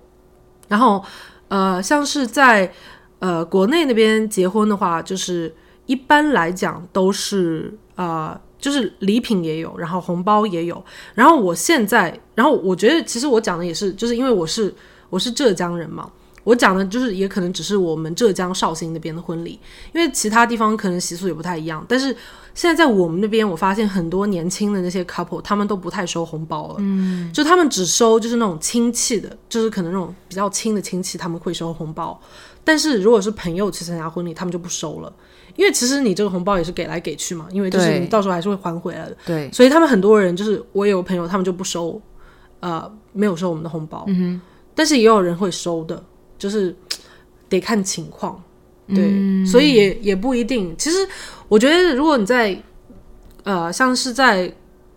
[0.68, 1.04] 然后，
[1.48, 2.72] 呃，像是在
[3.18, 5.54] 呃国内那边结婚的话，就是
[5.86, 10.82] 一般来讲都是呃，就是礼品也有，然后红包也有。
[11.14, 14.74] 然后我现在，然后我觉得其实我讲的也是，就是因为我是
[15.10, 16.10] 我是浙江人嘛。
[16.42, 19.58] 我讲的就是也可能只是我们浙江绍兴那边的婚礼，
[19.92, 21.84] 因为其他地方可能习俗也不太一样。
[21.88, 22.16] 但是
[22.56, 32.18] 现在在我们那边，我发现很多年轻的那些 couple，他们都不太收红包了，嗯，就他们只收就是那种亲戚的，就是可能那种比较亲的亲戚他们会收红包。
[32.64, 35.12] 但是如果是朋友去参加婚礼，他们就不收了，
[35.54, 39.52] 因为其实你这个红包也是给来给去嘛，因为就是你到时候还是会还回来的，对。
[39.52, 42.00] 所以他们很多人就是我有朋友，他们就不收，
[42.60, 44.40] 呃，没有收我们的红包，嗯
[44.74, 46.02] 但是也有人会收的，
[46.38, 46.74] 就是。
[47.48, 48.42] 得看情况，
[48.88, 50.74] 对，所以也也不一定。
[50.78, 50.98] 其实
[51.48, 52.56] 我觉得，如果你在
[53.42, 54.52] 呃，像是在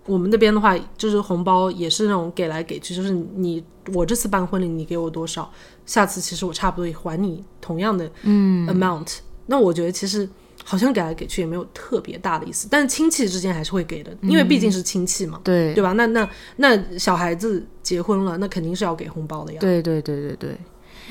[0.05, 5.51] 我们那边的话，就是红包也是那种给来给去，就是你我这次办婚礼，你给我多少，
[5.85, 9.17] 下次其实我差不多也还你同样的嗯 amount。
[9.45, 10.27] 那我觉得其实
[10.63, 15.93] 好像给来给去也没有特别大的意思，但是亲戚之间还是会给的，因为毕竟是亲戚嘛，对对吧？
[15.93, 19.59] 那那那小孩子结婚了，那肯定是要给红包的呀。
[19.59, 20.57] 对对对对对。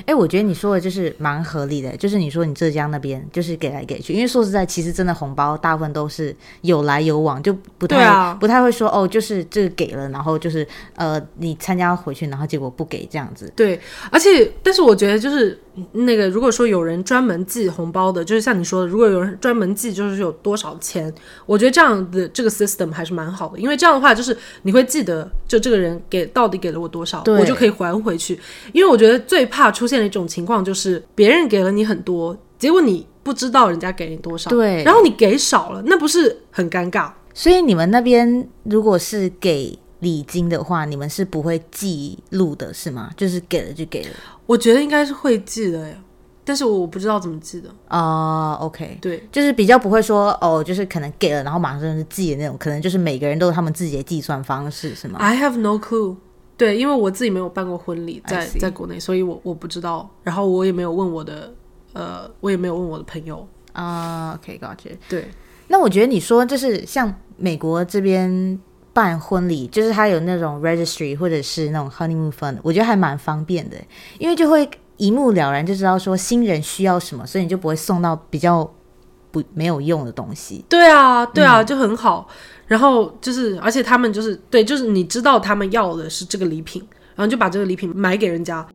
[0.06, 13.52] 哎，我觉得你说的就是蛮合理的，就是你说你浙江那边就是给来给去，因为说实在，其实真的红包大部分都是有来有往，就不太不太会说哦，就是这个给了，然后就是呃你参加回去，然后结果不给这样子。
[13.54, 13.78] 对，
[14.10, 15.58] 而且但是我觉得就是
[15.92, 21.12] 那个，如果说有人专门寄红包的，就是像你说的，如果有人专门寄，就是有多少钱，
[21.46, 28.38] 我觉得这样的这个 system 还是蛮好的，因为这样的话就是你会记得，就这个人给到底给了我多少，我就可以还回去，
[28.72, 29.88] 因为我觉得最怕出。
[29.88, 37.10] 现的一种情况就是别人给了你很多，结果你不知道人家给你多少，对，然后你给少了，那不是很尴尬？
[37.32, 43.10] 所以你们那边如果是给礼金的话，你们是不会记录的，是吗？
[43.16, 44.10] 就是给了就给了。
[44.46, 45.96] 我觉得应该是会记的呀，
[46.44, 48.54] 但是我不知道怎么记的啊。
[48.54, 56.16] OK，对，就是比较不会说哦，就是可能给了，然后马上是记的那种，可能就是每个人都有他们自己的计算方式，是吗？I have no clue。
[56.56, 60.10] 对，因为我自己没有办过婚礼，在在国内，所以我我不知道。
[60.24, 61.54] 然后我也没有问我的，
[61.92, 64.32] 呃，我也没有问我的朋友啊。
[64.34, 65.28] OK，感觉对。
[65.68, 68.58] 那我觉得你说就是像美国这边
[68.92, 73.76] 办婚礼，就是他有那种 registry 或者是那种 honeymoon fund，我觉得还蛮方便的，
[74.18, 78.68] 因为就会一目了然就知道说新人需要什么，所以你就不会送到比较
[79.30, 80.64] 不没有用的东西。
[80.68, 82.26] 对啊，对啊，就很好。
[82.66, 88.66] 然后就是，而且他们就是对，就是你知道他们要的是这个礼品，然后就把这个礼品买给人家。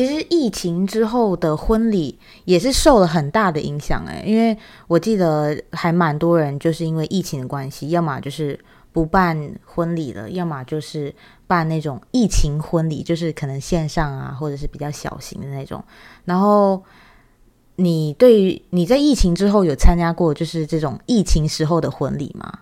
[0.00, 8.58] 其实疫情之后的婚礼也是受了很大的影响哎，因为我记得还蛮多人就是因为疫情的关系，要么就是
[8.92, 11.14] 不办婚礼了，要么就是
[11.46, 15.84] 办那种疫情婚礼，就是可能线上啊，或者是比较小型的那种。
[16.24, 16.82] 然后
[17.76, 22.60] 你对于你在疫情之后有参加过就是这种疫情时候的婚礼吗？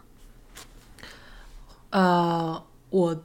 [1.90, 3.22] 呃，我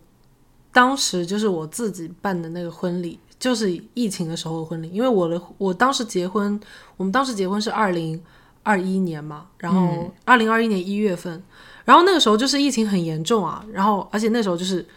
[0.72, 3.18] 当时就是我自己办的那个婚礼。
[3.44, 6.58] 就是疫情的时候的婚礼，因为我的我当时结婚，
[6.96, 8.18] 我们当时结婚是二零
[8.64, 11.44] 二一年嘛，然后二零二一年一月份，
[11.84, 14.88] 然后那个时候就是疫情很严重啊，然后而且那时候就是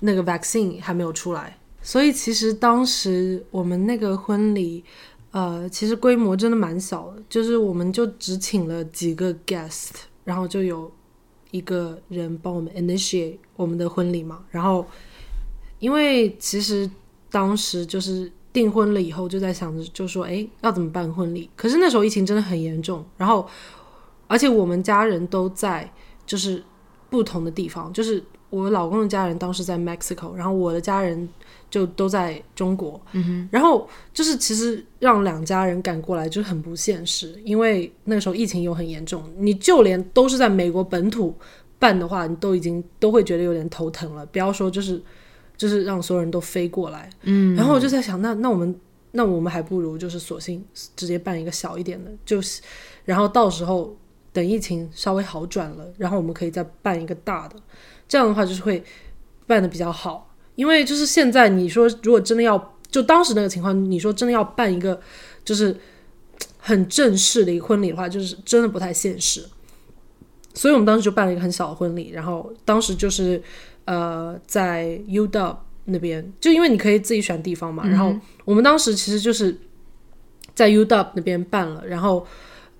[0.00, 4.82] 那个 vaccine 还没有出来，所以其实当时我们那个婚礼，
[5.30, 9.90] 呃，其实规模真的蛮小的，就是我们就只请了几个 guest，
[10.24, 10.90] 然后就有
[11.52, 14.84] 一个人帮我们 initiate 我们的婚礼嘛，然后
[15.78, 16.90] 因为其实。
[17.30, 21.50] 当时就是订婚了以后，就在想着，就说，哎，要怎么办婚礼？
[21.54, 23.46] 可是那时候疫情真的很严重，然后
[24.26, 25.92] 而且我们家人都在
[26.24, 26.62] 就是
[27.10, 31.28] 不同的地方，就是我老公的家人当时在 Mexico，然后我的家人
[31.68, 32.98] 就都在中国，
[33.50, 41.34] 然后就是其实让两家人赶过来就很不现实，因为那个时候疫情又很严重，你就连都是在美国本土
[41.78, 45.02] 办的话，你都已经都会觉得有点头疼了，不要说就是。
[45.56, 48.78] 就是让所有人都飞过来，嗯，然后我就在想，那那我们
[49.12, 50.62] 那我们还不如就是索性
[50.94, 52.60] 直接办一个小一点的，就是
[53.06, 53.96] 然后到时候
[54.34, 57.56] 等疫情稍微好转了，然后我们可以再办一个大的，
[58.06, 58.84] 这样的话就是会
[59.46, 60.34] 办的比较好。
[60.56, 65.00] 因为就是现在你说如果真的要就当时那个情况，你说真的要办一个
[65.42, 65.74] 就是
[66.58, 69.42] 很正式的一个婚礼的话，就是真的不太现实。
[70.52, 73.42] 所以我们当时就办了一个很小的婚礼，然后当时就是。
[73.86, 75.56] 呃，在 U Dub
[75.86, 77.88] 那边，就因为你可以自己选地方嘛。
[77.88, 78.14] 然后
[78.44, 79.56] 我们当时其实就是
[80.54, 81.86] 在 U Dub 那边办了。
[81.86, 82.26] 然后，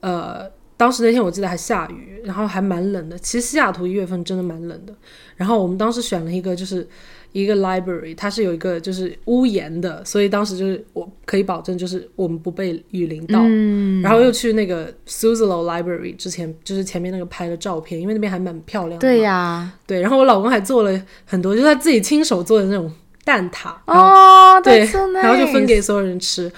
[0.01, 3.19] 呃，当时那天我记得还下雨，然后还蛮冷的。
[3.19, 4.95] 其实西雅图一月份真的蛮冷的。
[5.37, 6.87] 然后我们当时选了一个就是。
[7.33, 13.41] 一个 library，它是有一个就是屋檐的，所以当时就是我可以保证，就是我们不被雨淋到。
[13.43, 19.01] 嗯，然后又去那个 Suzalo Library 之前，就是前面那个拍的照片，因为那边还蛮漂亮的。
[19.01, 20.01] 对呀，对。
[20.01, 22.91] 然后我老公还做了很多，就是他自己亲手做的那种
[23.25, 23.75] 蛋挞。
[23.87, 26.51] 哦，对，然后就分给所有人吃。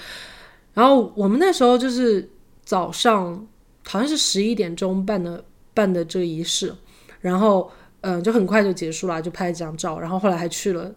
[0.73, 2.29] 然后我们那时候就是
[2.63, 3.45] 早上
[3.85, 5.43] 好像是十一点钟办的
[5.73, 6.73] 办的这个仪式，
[7.19, 7.69] 然后。
[8.01, 10.89] 嗯，就很快就结束了，就拍了几张照，然后后来还去了，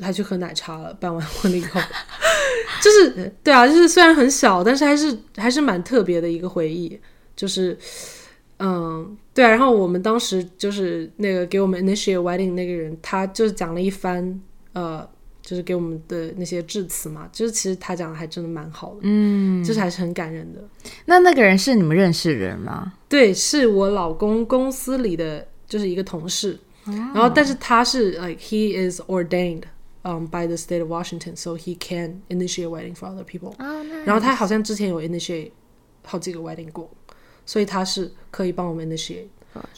[0.00, 0.92] 还去喝奶茶了。
[1.00, 1.80] 办完婚礼以后，
[2.82, 7.00] 就是对啊，就是虽然很小，但是还是还是蛮特别的一个回忆。
[7.34, 7.78] 就是，
[8.58, 9.48] 嗯，对啊。
[9.48, 14.40] 然后我们当时就是那个给我们 initiate wedding 那个人，他就是讲了一番，
[14.72, 15.08] 呃，
[15.40, 17.28] 就是给我们的那些致辞嘛。
[17.32, 20.60] 就是其实他讲的还真的蛮好的，嗯，就是还是很感人的。
[21.06, 22.92] 那那个人是你们认识的人吗？
[23.08, 25.46] 对，是我老公公司里的。
[25.68, 29.62] 就是一个同事，然后但是他是 like he is ordained
[30.02, 33.54] um by the state of Washington, so he can initiate wedding for other people.
[34.04, 35.50] 然后他好像之前有 initiate
[36.04, 36.90] 好几个 wedding 过，
[37.44, 39.26] 所以他是可以帮我们 initiate。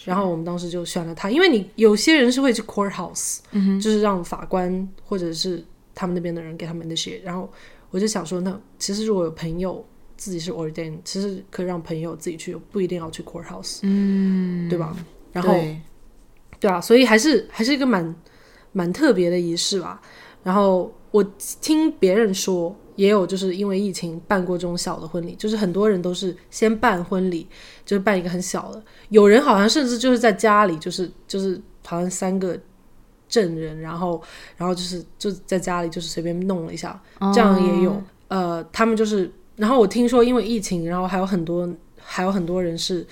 [0.05, 3.39] 然后我们当时就选了他，因为你有些人是会去 courthouse，
[3.81, 5.65] 就是让法官或者是
[5.95, 7.23] 他们那边的人给他们 initiate。
[7.23, 7.51] 然后
[7.91, 9.83] 我就想说，那其实如果有朋友
[10.19, 14.95] 自己是 ordained，其实可以让朋友自己去，不一定要去 courthouse，嗯，对吧？
[15.33, 15.55] 然后，
[16.59, 18.15] 对啊，所以还是还是一个蛮
[18.73, 20.01] 蛮特别的仪式吧。
[20.43, 21.23] 然后我
[21.61, 27.47] 听别人说，也有就是因为疫情办过这种小的婚礼，就是很多人都是先办婚礼，
[27.85, 28.83] 就是办一个很小的。
[29.11, 32.59] 有人好像甚至就是在家里，就是就是好像三个
[33.29, 34.21] 证人，然后
[34.57, 37.01] 然后就是就在家里就是随便弄了一下，
[37.35, 38.03] 这样也有。
[38.29, 41.69] 呃，他们就是，然后我听说因为疫情，然后还有很多
[41.99, 43.07] 还有很多人是。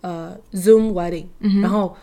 [0.00, 1.26] 呃，Zoom wedding，
[1.60, 1.96] 然后，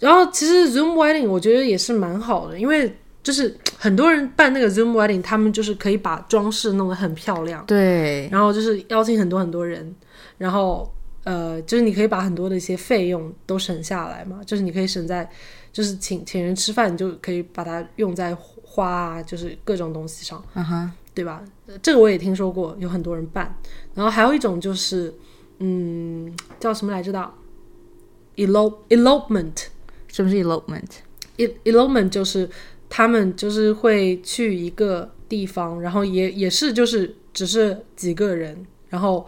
[0.00, 2.92] 然后其实 Zoom wedding 我觉得也是蛮好的，因为
[3.22, 9.94] 就是很多人办那个 Zoom wedding，他们就是可以把装饰弄得很漂亮，对，然后就是邀请很多很多人，
[10.36, 10.92] 然后
[11.22, 15.30] 呃，就是你可以把很多的一些费用都省下来嘛，就是你可以省在
[15.72, 21.40] 就是请请人吃饭，你就可以把它用在花啊，就是各种东西上，嗯哼，对吧？
[21.80, 23.56] 这个我也听说过，有很多人办，
[23.94, 25.14] 然后还有一种就是。
[25.64, 27.30] 嗯，叫什么来着的
[28.34, 29.66] ？elope elopement，
[30.08, 32.50] 什么是 elopement？elopement 就是
[32.88, 39.24] 他们就是会去一个地方，然后也也是就是只是几个人，然后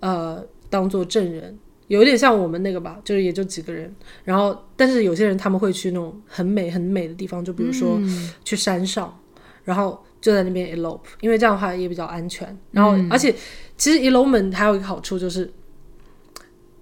[0.00, 1.58] 呃当做证人，
[1.88, 8.00] 有点像我们那个吧，就是也就几个人，然后但是有些人他们会去那种很美很美的地方，就比如说
[8.42, 9.14] 去山上，
[9.64, 12.56] 然后就在那边 elope，因为这样的话也比较安全。
[12.70, 13.34] 然后而且
[13.76, 15.52] 其实 elopement 还有一个好处就是。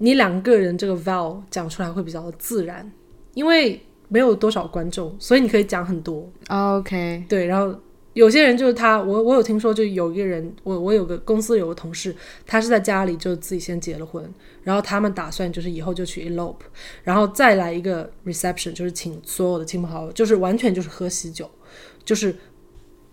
[0.02, 2.90] 你两个人这个 vow 讲出来会比较自然，
[3.34, 6.28] 因为没有多少观众，所以你可以讲很多。
[6.48, 7.46] OK，对。
[7.46, 7.72] 然后
[8.12, 12.12] 有些人就是他，我我有听说，就有一个人，我我有个公司有个同事，
[12.44, 14.28] 他是在家里就自己先结了婚，
[14.64, 16.56] 然后他们打算就是以后就去 elope，
[17.04, 21.48] 然后再来一个 reception，就是请所有的亲朋好友，就是完全就是喝喜酒，
[22.04, 22.34] 就是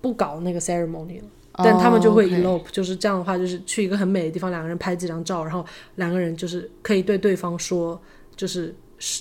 [0.01, 1.27] 不搞那个 ceremony 了。
[1.63, 8.01] 但他们就会 elope，就是这样的话，就是去一个很美的地方，两个人拍几张照，然后两个人就是可以对对方说，
[8.35, 8.75] 就是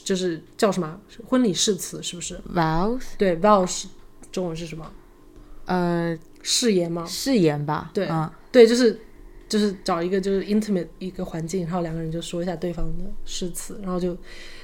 [0.05, 3.03] 就是叫什么婚礼誓词，是不是？vows。
[3.17, 3.87] 对，vows
[4.31, 4.91] 中文是什么？
[5.67, 7.05] 呃，誓言吗？
[7.07, 7.91] 誓言吧。
[7.93, 8.09] 对，
[8.51, 9.01] 对，就是
[9.49, 14.17] 就是找一个就是 intimate 一个环境，然后两个人就说一下对方的誓词，然后就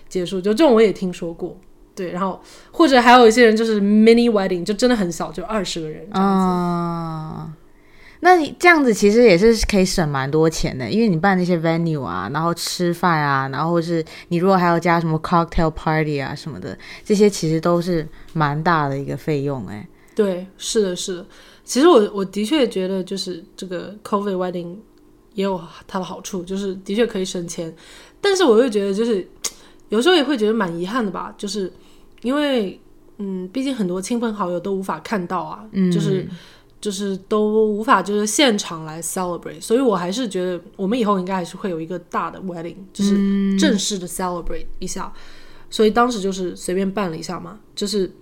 [0.08, 0.40] 结束。
[0.40, 1.58] 就这种我也听说过。
[1.96, 6.46] 对，然后或者还有一些人就是 mini wedding，就真的很小，就二十个人这样子。
[6.48, 7.54] 嗯，
[8.24, 19.86] 那你这样子其实也是可以省蛮多钱的，因为你办那些 venue 啊，然后吃饭啊，然后是你如果还要加什么 cocktail party 啊什么的，这些其实都是蛮大的一个费用哎。
[20.14, 21.26] 对，是的，是的。
[21.64, 24.76] 其实我我的确觉得，就是这个 COVID wedding
[25.34, 27.70] 也有它的好处，就是的确可以省钱。
[28.22, 29.28] 但是我又觉得，就是
[29.90, 31.70] 有时候也会觉得蛮遗憾的吧，就是
[32.22, 32.80] 因为
[33.18, 36.26] 嗯，毕竟很多亲朋好友都无法看到啊，嗯就是
[36.84, 45.10] 就是都无法就是现场来 celebrate，所以我还是觉得我们以后应该还是会有一个大的 wedding，就是正式的 celebrate 一下。
[45.70, 48.12] 所以当时就是随便办了一下嘛，就是，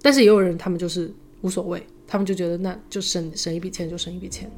[0.00, 4.48] 但是也有人他们就是无所谓，他们就觉得那就省省一笔钱就省一笔钱。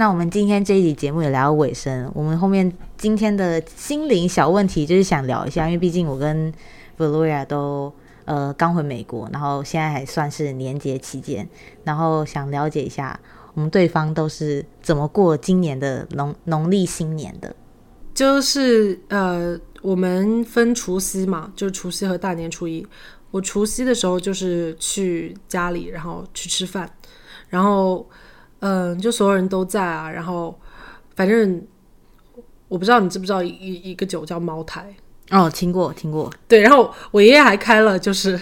[0.00, 6.50] 那我们今天这一集节目也聊到尾声，我们后面今天的心灵小问题就是想聊一下，因为毕竟我跟
[6.96, 7.92] Valoria 都
[8.24, 11.46] 呃刚回美国，然后现在还算是年节期间，
[11.84, 13.20] 然后想了解一下
[13.52, 17.54] 我们对方都是怎么过今年的农农历新年的。
[18.14, 22.86] 就是呃，我们分除夕嘛，就是除夕和大年初一。
[23.30, 26.90] 我除夕的时候就是去家里，然后去吃饭，
[27.50, 28.08] 然后
[28.60, 30.58] 嗯、就所有人都在啊，然后
[31.16, 31.62] 反正
[32.68, 34.94] 我不知道你知不知道一一一个酒叫茅台，
[35.30, 38.38] 哦，听过听过，对，然后我爷爷还开了，就是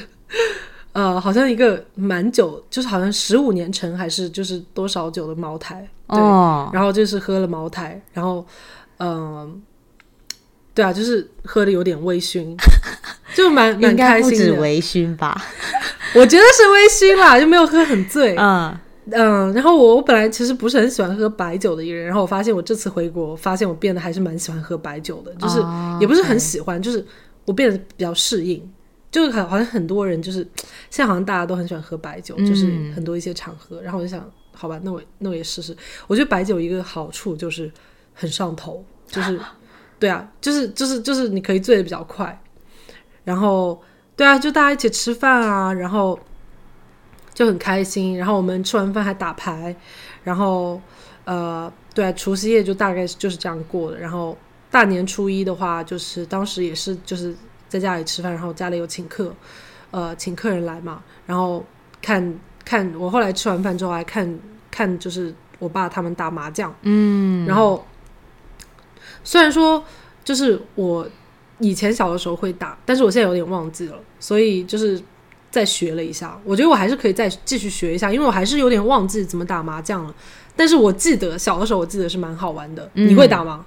[0.92, 8.44] 呃，好像一个蛮久，就是好像十五年陈还是就是多少酒的茅台，对，哦，然后就是喝了茅台，然后
[8.98, 9.62] 嗯、
[10.74, 12.56] 对啊，就是喝的有点微醺，
[13.34, 14.36] 就蛮蛮开心的。
[14.36, 15.40] 止微醺吧？
[16.14, 18.34] 我觉得是微醺啦，就没有喝很醉。
[18.36, 18.76] 嗯，
[19.10, 27.04] 嗯，然后我我本来其实不是很喜欢喝白酒的一个人，然后我发现我这次回国，发现我变得还是蛮喜欢喝白酒的，就是哦也不是很喜欢，就是
[27.44, 28.62] 我变得比较适应。
[29.10, 30.40] 就是好好像很多人就是
[30.90, 35.74] 现在好像大家都很喜欢喝白酒，就是嗯很多一些场合，然后我就想，好吧，那我那我也试试。
[36.06, 37.72] 我觉得白酒一个好处就是
[38.12, 39.40] 很上头，就是
[39.98, 42.38] 对啊，就是就是就是你可以醉的比较快，
[43.24, 43.80] 然后
[44.14, 46.18] 对啊，就大家一起吃饭啊，然后
[47.38, 49.72] 就很开心，然后我们吃完饭还打牌，
[50.24, 50.80] 然后
[51.24, 54.36] 呃，对啊，除夕夜就大概就是这样过的，然后
[54.72, 57.32] 大年初一的话，就是当时也是就是
[57.68, 59.32] 在家里吃饭，然后家里有请客，
[59.92, 61.64] 呃，请客人来嘛，然后
[62.02, 64.36] 看看我后来吃完饭之后还看
[64.68, 67.86] 看就是我爸他们打麻将，嗯，然后
[69.22, 69.84] 虽然说
[70.24, 71.08] 就是我
[71.60, 75.00] 以前小的时候会打，但是我现在有点忘记了，所以就是
[75.50, 76.38] 再学了一下。
[76.44, 80.14] 我觉得我还是可以再继续学一下，因为我还是有点忘记怎么打麻将了。
[80.56, 82.90] 但是我记得小的时候，我记得是蛮好玩的。
[82.94, 83.64] 嗯你会打吗？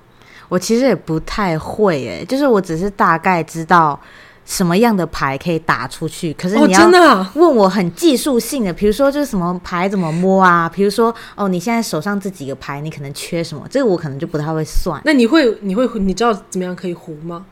[0.50, 3.98] 我其实也不太会诶，就是我只是大概知道
[4.46, 15.02] 什么样的牌可以打出去，可是哦，你要问我很技术性的，比如说就是什么牌怎么摸啊，比如说哦，你现在手上这几个牌，你可能缺什么，这个我可能就不太会算。
[15.06, 17.46] 那你会你会你知道怎么样可以胡吗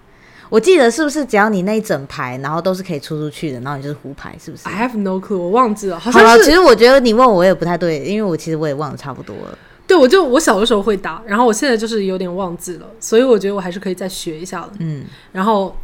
[0.50, 9.58] 我记得是不是只要你那一整排，然后都是可以出出去的，然后你就是胡牌，是不是？？I have no clue，我忘记了，好像是其实我觉得你问我我也不太对，因为我其实我也忘得差不多了。
[9.86, 14.72] 对，我就我小的时候会打，然后我现在就是有点忘记了，所以我觉得我还是可以再学一下的。
[14.80, 15.76] 嗯，然后，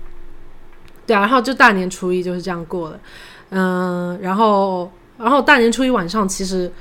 [1.05, 2.99] 对啊，然后就大年初一就是这样过的，
[3.49, 6.72] 嗯、然后，然后大年初一晚上，其实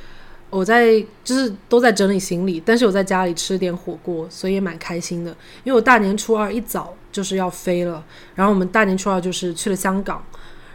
[0.50, 5.30] 我在就是都在整理行李，但是我在家里吃点火锅，所以也蛮开心的。
[5.64, 8.04] 因为我大年初二一早就是要飞了，
[8.34, 10.20] 然后我们大年初二就是去了香港，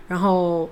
[0.07, 0.69] 然后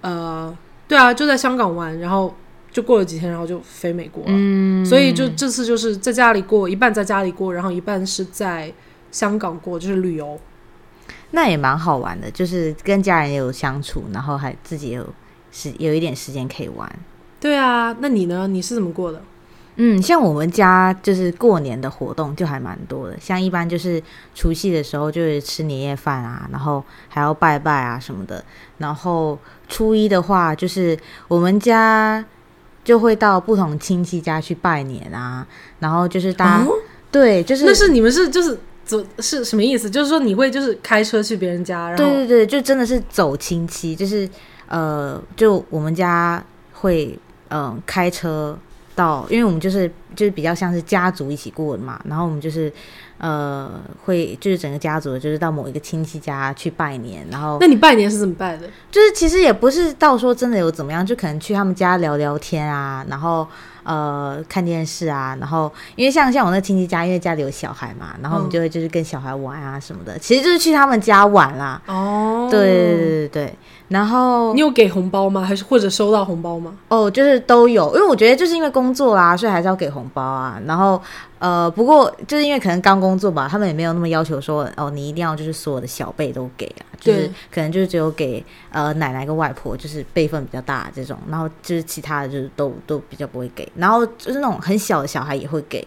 [0.00, 0.56] 呃，
[0.88, 2.34] 对啊，就在香港玩，然后
[2.72, 4.30] 就过了几天，然后就飞美国了。
[4.32, 8.72] 嗯，所以就这次就是在家里过，一半在家里过，然后一半是在
[9.12, 10.40] 香港过，就是旅游。
[11.32, 15.06] 那也蛮好玩的，就是跟家人也有相处，然后还自己也有
[15.52, 16.90] 时有一点时间可以玩。
[17.38, 18.48] 对啊，那你呢？
[18.48, 19.22] 你是怎么过的？
[19.82, 24.02] 嗯，像我们家就是过年的活动就还蛮多的，像一般就是
[24.34, 28.44] 除夕的时候就是吃年夜饭啊，然后还要拜拜啊什么的。
[28.76, 29.38] 然后
[29.70, 32.22] 初一的话，就是我们家
[32.84, 35.46] 就会到不同亲戚家去拜年啊，
[35.78, 36.74] 然后就是大家、哦
[37.10, 39.88] 对，就是那是你们是就是走是什么意思？
[39.88, 44.28] 就是说你会就是开车去别人家，然后对对对，就真的是走亲戚，就是
[44.68, 47.18] 呃，就我们家会
[47.48, 48.58] 嗯、呃开车
[48.94, 52.72] 到，因为我们就是就是比较像是家族一起过的嘛，然后我们就是
[53.18, 53.70] 呃
[54.04, 58.66] 会就是整个家族就是到某一个亲戚家去拜年，然后那你拜年是怎么拜的？
[58.90, 63.46] 就是其实也不是到说真的有怎么样，就可能去他们家聊聊天啊，然后
[63.84, 71.80] 呃看电视啊，然后因为像像我那亲戚家，因为家里有小孩嘛，然后我们嗯就会就是跟小孩玩啊什么的，其实就是去他们家玩啦。
[71.86, 73.54] 哦，对对对对对，
[73.90, 75.42] 然后你有给红包吗？
[75.42, 76.76] 还是或者收到红包吗？
[76.88, 80.62] 哦，就是都有，因为我觉得就是因为工作啦，所以还是要给红包啊。
[80.64, 81.02] 然后
[81.40, 95.86] 呃，不过就是因为可能刚工作吧，他们也没有那么要求说哦，你一定要就是所有的小辈都给啊，就是可能就是只有给呃奶奶跟外婆，就是辈分比较大的这种，然后就是其他的就是都都比较不会给，然后就是那种很小的小孩也会给。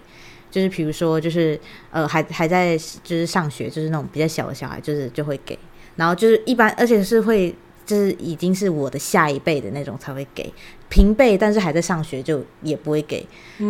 [0.51, 5.57] 就是比如说，就是呃，还还在就是上学，就是那种比较小的小孩，就是就会给，
[5.95, 7.55] 然后就是一般，而且是会
[7.85, 10.53] 就是已经是我的下一辈的那种才会给，
[10.89, 13.25] 平辈但是还在上学就也不会给，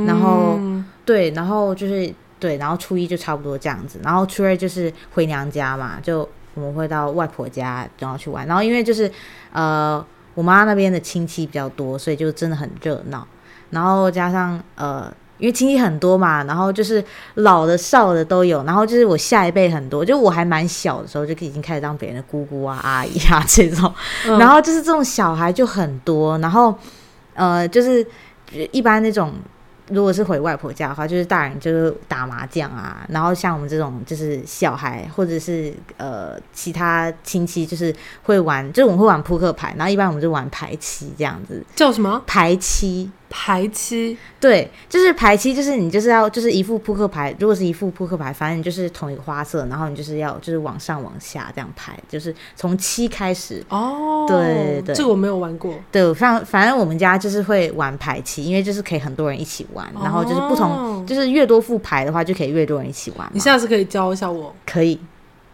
[0.07, 9.11] 然后嗯对，然后就是对，然后初一就差不多这样子，然后初二就是回娘家嘛，就我们会到外婆家然后去玩，然后因为就是
[9.51, 13.27] 呃我妈那边的亲戚比较多，所以就真的很热闹，
[13.69, 15.13] 然后加上呃。
[15.39, 17.03] 因为亲戚很多嘛，然后就是
[17.35, 23.93] 老的少的都有，然后就是我下一辈很多，就我还蛮小的时候就已经开始当别人的姑姑啊、阿姨啊这种，
[24.27, 24.37] 嗯。
[24.39, 26.73] 然后就是这种小孩就很多，然后
[27.33, 28.05] 呃，就是
[28.71, 29.33] 一般那种
[29.89, 42.21] 如果是回外婆家的话，就是大人就是打麻将啊，然后像我们这种就是小孩或者是呃其他亲戚就是会玩，就是我们会玩扑克牌，然后一般我们就玩牌七这样子，叫什么？
[42.25, 43.11] 牌七。
[43.35, 44.15] 排期？
[44.39, 55.73] 对，就是排期，就是你就是要就是一副扑克牌，如果是一副扑克牌，反正你就是同一个花色，然后你就是要就是往上往下这样排，就是从七开始，哦，对对这个我没有玩过。
[55.91, 63.31] 对，反反正我们家就是会玩排期，因为就是可以很多人一起玩，然后就是不同，哦就是越多副牌的话，就可以越多人一起玩嘛。
[63.33, 64.99] 你下次可以教一下我，可以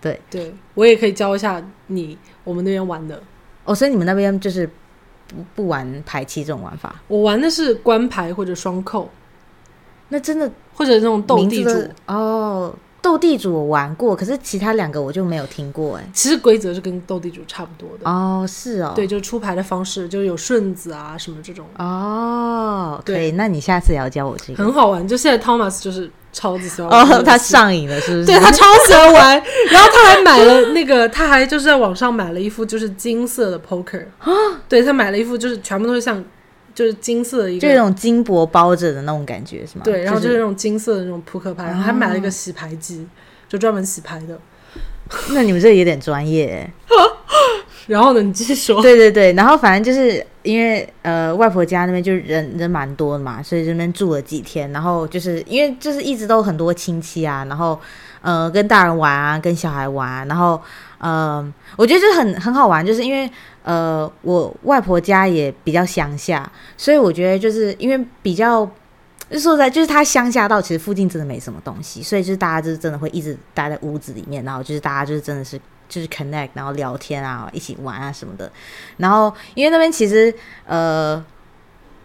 [0.01, 3.23] 对对我也可以教一下你，我们那边玩的。
[3.63, 4.69] 哦，所以你们那边就是
[5.30, 9.09] 不不玩牌七这种玩法，我玩的是官牌或者双扣，
[10.09, 11.71] 那真的或者那种斗地主。
[12.07, 12.75] 哦。
[13.02, 16.10] 斗地主我玩过，可是其他两个我就没有听过哎。
[16.14, 18.10] 其实规则是跟斗地主差不多的。
[18.10, 24.64] 哦，是哦，对，就是出牌的方式，就是有顺子啊什么这种，哦，对，那你下次也要教我这个。
[24.64, 25.08] 很好玩。
[25.08, 28.26] 就现在 Thomas 就是超级喜欢哦，他上瘾了，是不是？
[28.26, 34.30] 对他超喜欢玩， 然后他还买了那个，他还就是在网上买了一副就是金色的 poker 啊
[34.68, 36.24] 对他买了一副就是全部都是像
[36.80, 39.82] 就是金色的一个，就那种金箔包着的那种感觉，是吗？
[39.84, 43.05] 对，然后就是是那种金色的那种扑克牌，然后还买了一个洗牌机，
[43.49, 44.39] 就专门洗牌的。
[45.32, 46.73] 那你们这有点专业欸。
[47.88, 57.77] 然后呢，你继续说，对对对，然后反正就是因为呃外婆家那边就是人人蛮多的嘛，所以这边住了几天，然后就是因为就是一直都很多亲戚啊，然后
[58.22, 60.61] 呃跟大人玩啊，跟小孩玩啊，然后
[60.97, 63.30] 呃我觉得就很很好玩，就是因为
[63.63, 68.70] 呃我外婆家也比较乡下，所以我觉得就是因为比较。
[69.32, 75.55] 就说在，就是它乡下到其实附近真的没什么东西，所以就是大家就是真的会一直待在屋子里面，然后就是大家就是真的是
[75.88, 78.51] 就是 connect，然后聊天啊，一起玩啊什么的。
[78.97, 80.34] 然后因为那边其实
[80.65, 81.24] 呃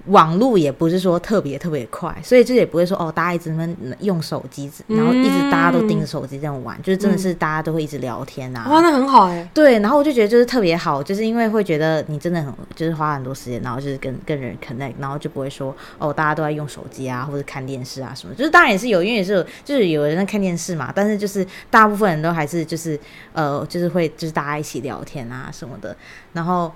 [0.07, 8.69] 网络也不是说特别特别快，所以就也不会说哦大家一直那边用手机，然后一直大家都盯着手机这样玩，就是真的是大家都会一直聊天啊。
[8.69, 22.99] 哇，那很好哎，对，然后我就觉得就是特别好，就是因为会觉得你真的很就是花很多时间，然后就是跟跟人 connect，然后就不会说哦大家都在用手机啊或者看电视啊什么，就是当然也是有，因为也是有就是有人在看电视嘛，但是就是大部分人都还是就是
[23.33, 25.97] 呃就是会就是大家一起聊天啊什么的，
[26.35, 26.71] 然后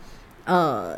[0.44, 0.96] 呃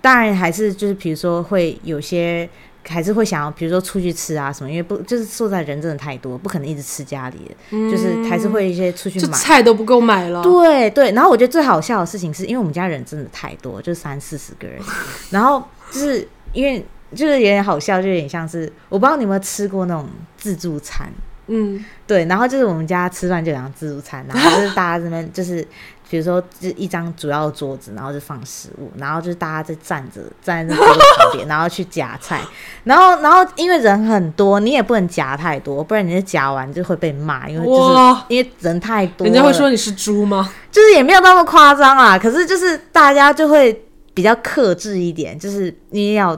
[0.00, 2.48] 当然还是就是比如说会有些。
[2.88, 9.36] 还是会想要，比如说出去吃啊什么，因为不就是说实在人真的太多，不可能一直吃家里的，就是还是会一些出去买。
[9.36, 10.42] 菜都不够买了。
[10.42, 14.80] 对对，然后我觉得最好笑的事情是因为我们家人真的太多，就三四十个人，
[15.30, 16.84] 然后就是因为
[17.14, 21.06] 就是有点好笑，就有点像是我不知道你有没有吃过那种自助餐，
[21.48, 25.64] 嗯，对，然后就是我们家吃饭就讲自助餐，然后就是大家这边就是。
[26.10, 32.40] 比如说，就一张主要的桌子，然后就放食物，然后就是大家在站着，站在那桌子旁边，然后去夹菜，
[32.82, 40.52] 然后，然后因为人很多，你也不能夹太多，不然你就夹完就会被骂，因为就是，因为人太多，人家会说你是猪吗？
[40.72, 43.80] 就是也没有那么夸张啊，可是就是大家就会
[44.12, 46.36] 比较克制一点，就是你要，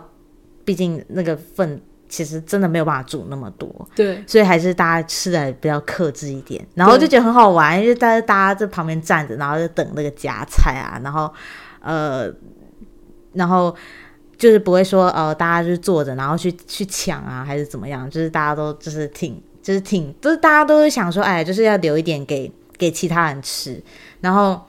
[0.66, 1.80] 毕竟那个份
[2.12, 11.32] 其实真的没有办法煮那么多，对，所以还是大家吃的比较克制一点，然后就觉得很好玩，因为大家大家在旁边站着，然后就等那个夹菜啊，然后
[11.80, 12.30] 呃，
[13.32, 13.74] 然后。
[14.38, 23.80] 就是不会说呃大家就是坐着然后去去抢啊还是怎么样，就是大家都就是挺就是挺就是大家都是想说哎就是要留一点给给其他人吃，
[24.20, 24.60] 然后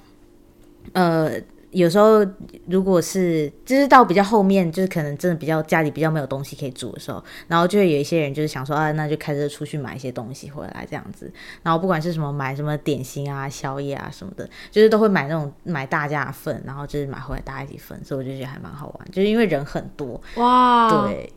[0.92, 1.32] 呃。
[1.74, 2.26] 有时候，
[2.68, 11.32] 如果是就是到比较后面，就是可能真的比较家里比较没有东西可以煮的时候，然后就会有一些人就是想说啊，那就开车出去买一些东西回来这样子。
[11.64, 20.22] 然后不管是什么买什么点心啊、宵夜啊什么的，就是都会买那种买大家份，然后就是买回来大家一起分，所以我就觉得还蛮好玩，就是因为人很多。
[20.36, 21.32] 哇，对，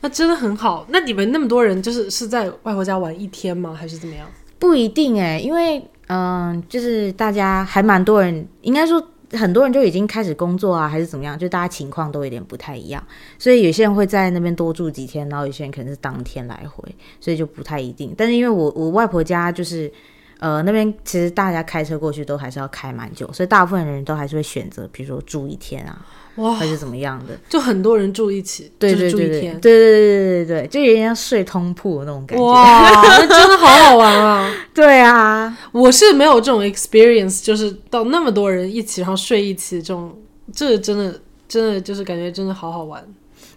[0.00, 0.86] 那真的很好。
[0.90, 3.74] 那你们那么多人，就是是在外婆家玩一天吗？
[3.74, 4.26] 还是怎么样？
[4.58, 9.04] 不一定哎，因为嗯，就是大家还蛮多人，应该说。
[9.32, 11.38] 很多人就已经开始工作啊，还是怎么样？
[11.38, 13.04] 就大家情况都有点不太一样，
[13.38, 18.14] 所以有些人会在那边多住几天，然后有些人可能是当天来回，所以就不太一定。
[18.16, 19.92] 但是因为我我外婆家就是，
[20.38, 26.04] 呃，那边其实大家开车过去都还是要开蛮久，所以大部分人都还是会选择，比如说住一天啊。
[26.40, 27.34] 哇，还是怎么样的？
[27.48, 32.44] 就很多人住一起，对对对对对对对对对，就有点像睡通铺那种感觉。
[32.44, 34.50] 哇，那真的好好玩啊！
[34.74, 40.16] 对啊，我是没有这种 experience，就是到那么多人一起，然后睡一起这种，
[40.54, 43.04] 这真的真的就是感觉真的好好玩。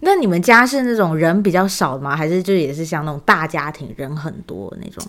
[0.01, 2.13] 那你们家是那种人比较少吗？
[2.15, 5.01] 还是就也是像那种大家庭，人很多那种？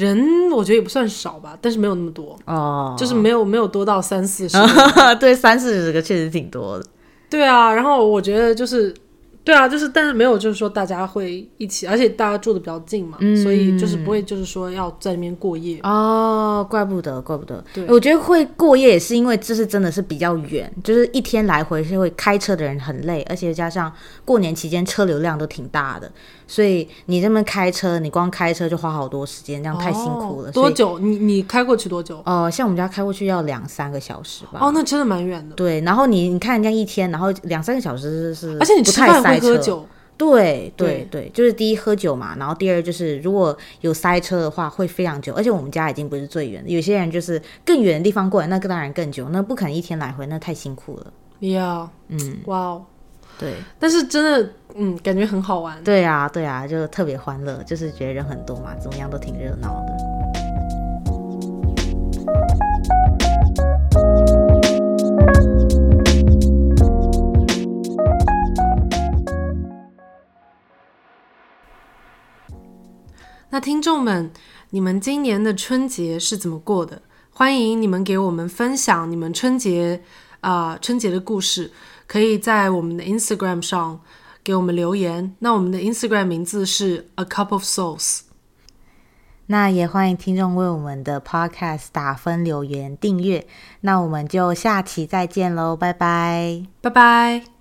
[0.00, 4.56] 人我觉得也不算少吧，但是没有那么多哦，就是没有没有多到三四十，
[5.20, 6.84] 对，三四十个确实挺多的。
[7.28, 8.94] 对啊，然后我觉得就是。
[9.42, 17.64] 对啊，就是，但是没有，就是说大家会一起，而且大家住的比较近嘛，所以就是不会，就是说要在那边过夜哦，怪不得，怪不得。
[17.72, 23.90] 对，我觉得会过夜也是因为这是真的是比较远，就是一天来回是会开车的人很累，而且加上
[24.24, 26.10] 过年期间车流量都挺大的，
[26.46, 30.52] 所以你这么开车，你光开车就花好多时间，这样太辛苦了。
[30.52, 30.98] 多久？
[30.98, 32.22] 你你开过去多久？
[32.26, 34.58] 呃，像我们家开过去要两三个小时吧。
[34.60, 35.54] 哦，那真的蛮远的。
[35.54, 39.86] 对，然后你你看人家一天，然后两三个小时是，而且你吃饭会喝酒。
[40.16, 51.06] 对对对，就是第一喝酒嘛，然后第二就是如果有塞车的话会非常久，而且我们家已经不是最远的，有些人就是更远的地方过来，那当然更久，那不可能一天来回，那太辛苦了。
[51.38, 52.84] 要，嗯，哇哦，
[53.38, 55.82] 对，但是真的，嗯，感觉很好玩。
[55.82, 60.19] 对啊，对啊，就特别欢乐，就是觉得人很多嘛，怎么样都挺热闹的。
[73.50, 74.30] 那听众们，
[74.70, 77.02] 你们今年的春节是怎么过的？
[77.32, 80.02] 欢迎你们给我们分享你们春节
[80.40, 81.72] 啊春节的故事，
[82.06, 84.00] 可以在我们的 Instagram 上
[84.44, 85.34] 给我们留言。
[85.40, 88.20] 那我们的 Instagram 名字是 A Cup of Souls。
[89.46, 93.44] 那也欢迎听众为我们的 Podcast 打分、留言、订阅。
[93.80, 97.59] 那我们就下期再见喽，拜拜，拜拜。